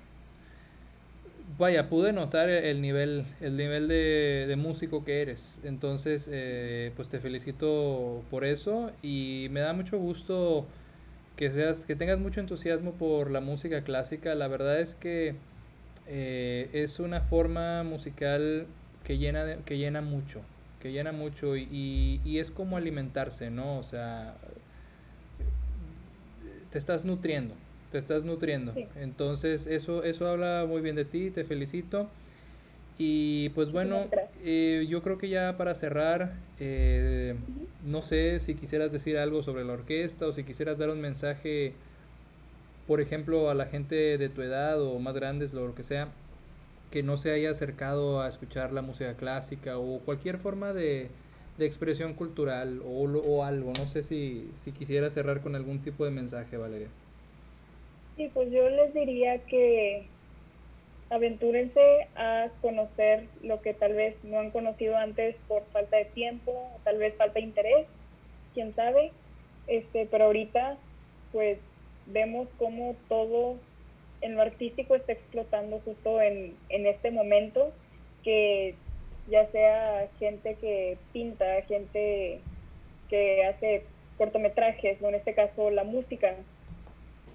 vaya, 1.57 1.89
pude 1.89 2.13
notar 2.13 2.49
el 2.49 2.81
nivel, 2.81 3.25
el 3.41 3.57
nivel 3.57 3.87
de, 3.87 4.45
de 4.47 4.55
músico 4.55 5.03
que 5.05 5.21
eres. 5.21 5.59
Entonces, 5.63 6.27
eh, 6.31 6.91
pues 6.95 7.09
te 7.09 7.19
felicito 7.19 8.23
por 8.29 8.45
eso 8.45 8.91
y 9.01 9.47
me 9.51 9.61
da 9.61 9.73
mucho 9.73 9.97
gusto 9.97 10.67
que 11.37 11.51
seas, 11.51 11.79
que 11.85 11.95
tengas 11.95 12.19
mucho 12.19 12.39
entusiasmo 12.41 12.93
por 12.93 13.31
la 13.31 13.41
música 13.41 13.83
clásica. 13.83 14.35
La 14.35 14.47
verdad 14.47 14.79
es 14.81 14.95
que 14.95 15.35
eh, 16.07 16.69
es 16.73 16.99
una 16.99 17.21
forma 17.21 17.83
musical 17.83 18.67
que 19.03 19.17
llena, 19.17 19.57
que 19.65 19.77
llena 19.77 20.01
mucho, 20.01 20.41
que 20.81 20.91
llena 20.91 21.11
mucho 21.11 21.55
y, 21.57 22.21
y 22.25 22.39
es 22.39 22.51
como 22.51 22.77
alimentarse, 22.77 23.51
¿no? 23.51 23.77
O 23.79 23.83
sea, 23.83 24.35
te 26.71 26.77
estás 26.77 27.05
nutriendo 27.05 27.55
te 27.91 27.97
estás 27.97 28.23
nutriendo. 28.23 28.73
Sí. 28.73 28.85
Entonces, 28.95 29.67
eso, 29.67 30.03
eso 30.03 30.27
habla 30.27 30.65
muy 30.67 30.81
bien 30.81 30.95
de 30.95 31.05
ti, 31.05 31.31
te 31.31 31.43
felicito. 31.43 32.07
Y 32.97 33.49
pues 33.49 33.71
bueno, 33.71 34.07
eh, 34.43 34.87
yo 34.89 35.03
creo 35.03 35.19
que 35.19 35.29
ya 35.29 35.55
para 35.57 35.75
cerrar, 35.75 36.33
eh, 36.59 37.35
uh 37.35 37.51
-huh. 37.51 37.67
no 37.85 38.01
sé 38.01 38.39
si 38.39 38.55
quisieras 38.55 38.91
decir 38.91 39.17
algo 39.17 39.43
sobre 39.43 39.63
la 39.63 39.73
orquesta 39.73 40.25
o 40.25 40.33
si 40.33 40.43
quisieras 40.43 40.79
dar 40.79 40.89
un 40.89 40.99
mensaje, 40.99 41.73
por 42.87 42.99
ejemplo, 42.99 43.51
a 43.51 43.53
la 43.53 43.67
gente 43.67 44.17
de 44.17 44.29
tu 44.29 44.41
edad 44.41 44.81
o 44.81 44.97
más 44.99 45.13
grandes, 45.13 45.53
lo 45.53 45.75
que 45.75 45.83
sea, 45.83 46.07
que 46.91 47.03
no 47.03 47.17
se 47.17 47.31
haya 47.31 47.51
acercado 47.51 48.21
a 48.21 48.27
escuchar 48.29 48.71
la 48.73 48.81
música 48.81 49.13
clásica 49.13 49.77
o 49.77 49.99
cualquier 49.99 50.39
forma 50.39 50.73
de, 50.73 51.09
de 51.57 51.65
expresión 51.65 52.13
cultural 52.13 52.81
o, 52.83 53.03
o, 53.03 53.43
algo. 53.43 53.73
No 53.77 53.87
sé 53.87 54.03
si, 54.03 54.49
si 54.63 54.71
quisiera 54.71 55.09
cerrar 55.11 55.41
con 55.41 55.55
algún 55.55 55.79
tipo 55.79 56.05
de 56.05 56.11
mensaje, 56.11 56.57
Valeria. 56.57 56.87
Sí, 58.17 58.31
pues 58.33 58.51
yo 58.51 58.67
les 58.67 58.95
diría 58.95 59.37
que 59.45 60.07
aventúrense 61.11 62.07
a 62.15 62.49
conocer 62.61 63.25
lo 63.43 63.61
que 63.61 63.75
tal 63.75 63.93
vez 63.93 64.15
no 64.23 64.39
han 64.39 64.49
conocido 64.49 64.97
antes 64.97 65.35
por 65.47 65.63
falta 65.67 65.97
de 65.97 66.05
tiempo, 66.05 66.51
o 66.51 66.79
tal 66.83 66.97
vez 66.97 67.13
falta 67.15 67.35
de 67.35 67.45
interés, 67.45 67.87
quién 68.55 68.73
sabe. 68.73 69.11
Este, 69.67 70.07
pero 70.07 70.25
ahorita, 70.25 70.77
pues 71.31 71.59
vemos 72.07 72.47
cómo 72.57 72.95
todo 73.07 73.55
en 74.21 74.35
lo 74.35 74.41
artístico 74.41 74.95
está 74.95 75.11
explotando 75.11 75.79
justo 75.85 76.19
en, 76.19 76.55
en 76.69 76.87
este 76.87 77.11
momento, 77.11 77.71
que 78.23 78.73
ya 79.29 79.45
sea 79.51 80.09
gente 80.17 80.55
que 80.55 80.97
pinta, 81.13 81.61
gente 81.67 82.39
que 83.09 83.45
hace 83.45 83.83
cortometrajes, 84.17 84.99
o 85.03 85.09
en 85.09 85.15
este 85.15 85.35
caso 85.35 85.69
la 85.69 85.83
música, 85.83 86.35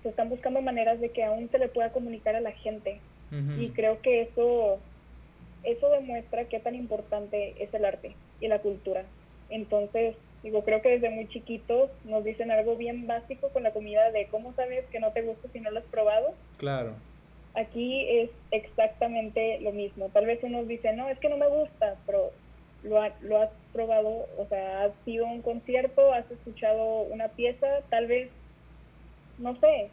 se 0.03 0.09
están 0.09 0.29
buscando 0.29 0.61
maneras 0.61 1.01
de 1.01 1.11
que 1.11 1.25
aún 1.25 1.49
se 1.51 1.59
le 1.59 1.69
pueda 1.69 1.93
comunicar 1.93 2.37
a 2.37 2.41
la 2.41 2.53
gente. 2.53 3.01
Uh 3.31 3.37
-huh. 3.37 3.63
Y 3.63 3.69
creo 3.71 4.01
que 4.03 4.23
eso, 4.23 4.79
eso 5.65 5.91
demuestra 5.91 6.45
qué 6.45 6.61
tan 6.61 6.75
importante 6.75 7.55
es 7.63 7.73
el 7.75 7.85
arte 7.85 8.15
y 8.41 8.49
la 8.49 8.59
cultura. 8.59 9.05
Entonces, 9.49 10.17
digo, 10.43 10.65
creo 10.65 10.83
que 10.83 10.91
desde 10.91 11.11
muy 11.11 11.29
chiquitos 11.29 11.91
nos 12.05 12.25
dicen 12.25 12.51
algo 12.51 12.77
bien 12.77 13.07
básico 13.07 13.49
con 13.51 13.63
la 13.63 13.73
comida 13.73 14.11
de 14.11 14.27
cómo 14.27 14.53
sabes 14.55 14.85
que 14.87 15.01
no 15.01 15.13
te 15.13 15.23
gusta 15.23 15.49
si 15.53 15.61
no 15.61 15.71
lo 15.71 15.79
has 15.79 15.85
probado. 15.87 16.35
Claro. 16.59 16.95
Aquí 17.55 18.09
es 18.09 18.31
exactamente 18.51 19.61
lo 19.61 19.73
mismo. 19.73 20.09
Tal 20.09 20.27
vez 20.27 20.43
unos 20.43 20.67
dicen, 20.67 20.97
no, 20.97 21.09
es 21.09 21.19
que 21.19 21.29
no 21.29 21.37
me 21.37 21.49
gusta, 21.49 21.97
pero 22.07 22.31
lo, 22.83 23.01
ha, 23.01 23.13
lo 23.21 23.41
has 23.41 23.51
probado, 23.73 24.27
o 24.39 24.47
sea, 24.49 24.85
has 24.85 24.93
ido 25.07 25.27
a 25.27 25.31
un 25.31 25.43
concierto, 25.43 26.13
has 26.13 26.29
escuchado 26.31 27.03
una 27.03 27.29
pieza, 27.29 27.81
tal 27.91 28.07
vez 28.07 28.31
no 29.43 29.59
sé, 29.61 29.91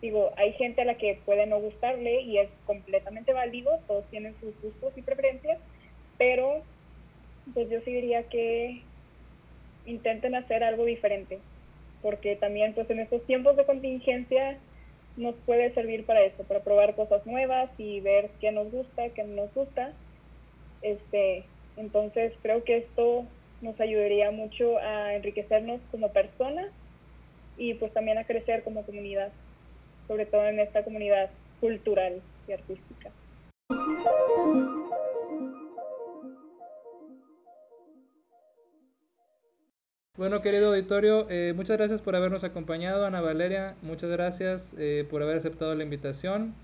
digo, 0.00 0.32
hay 0.36 0.52
gente 0.54 0.82
a 0.82 0.84
la 0.84 0.96
que 0.96 1.18
puede 1.24 1.46
no 1.46 1.60
gustarle 1.60 2.22
y 2.22 2.38
es 2.38 2.48
completamente 2.64 3.32
válido, 3.32 3.78
todos 3.86 4.04
tienen 4.06 4.34
sus 4.40 4.60
gustos 4.62 4.92
y 4.96 5.02
preferencias, 5.02 5.58
pero 6.16 6.62
pues 7.54 7.68
yo 7.70 7.80
sí 7.82 7.92
diría 7.92 8.24
que 8.24 8.82
intenten 9.86 10.34
hacer 10.34 10.64
algo 10.64 10.84
diferente, 10.84 11.38
porque 12.02 12.36
también 12.36 12.74
pues 12.74 12.88
en 12.90 13.00
estos 13.00 13.24
tiempos 13.26 13.56
de 13.56 13.66
contingencia 13.66 14.58
nos 15.16 15.34
puede 15.46 15.72
servir 15.74 16.06
para 16.06 16.22
eso, 16.22 16.44
para 16.44 16.60
probar 16.60 16.94
cosas 16.94 17.26
nuevas 17.26 17.70
y 17.76 18.00
ver 18.00 18.30
qué 18.40 18.52
nos 18.52 18.70
gusta, 18.70 19.08
qué 19.10 19.24
no 19.24 19.42
nos 19.42 19.54
gusta. 19.54 19.92
Este, 20.80 21.44
entonces 21.76 22.32
creo 22.40 22.62
que 22.62 22.78
esto 22.78 23.24
nos 23.60 23.80
ayudaría 23.80 24.30
mucho 24.30 24.78
a 24.78 25.14
enriquecernos 25.14 25.80
como 25.90 26.12
personas 26.12 26.70
y 27.58 27.74
pues 27.74 27.92
también 27.92 28.18
a 28.18 28.24
crecer 28.24 28.62
como 28.62 28.84
comunidad, 28.84 29.30
sobre 30.06 30.26
todo 30.26 30.46
en 30.46 30.60
esta 30.60 30.84
comunidad 30.84 31.30
cultural 31.60 32.22
y 32.46 32.52
artística. 32.52 33.10
Bueno, 40.16 40.42
querido 40.42 40.70
auditorio, 40.70 41.30
eh, 41.30 41.52
muchas 41.54 41.76
gracias 41.76 42.02
por 42.02 42.16
habernos 42.16 42.42
acompañado, 42.42 43.06
Ana 43.06 43.20
Valeria, 43.20 43.76
muchas 43.82 44.10
gracias 44.10 44.74
eh, 44.76 45.06
por 45.08 45.22
haber 45.22 45.36
aceptado 45.36 45.76
la 45.76 45.84
invitación 45.84 46.54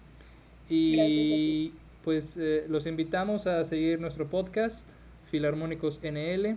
y 0.68 1.72
pues 2.02 2.36
eh, 2.36 2.64
los 2.68 2.86
invitamos 2.86 3.46
a 3.46 3.64
seguir 3.64 4.00
nuestro 4.00 4.26
podcast, 4.26 4.88
Filarmónicos 5.30 6.00
NL. 6.02 6.56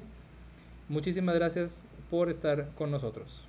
Muchísimas 0.89 1.35
gracias 1.35 1.83
por 2.09 2.31
estar 2.31 2.69
con 2.75 2.89
nosotros. 2.89 3.46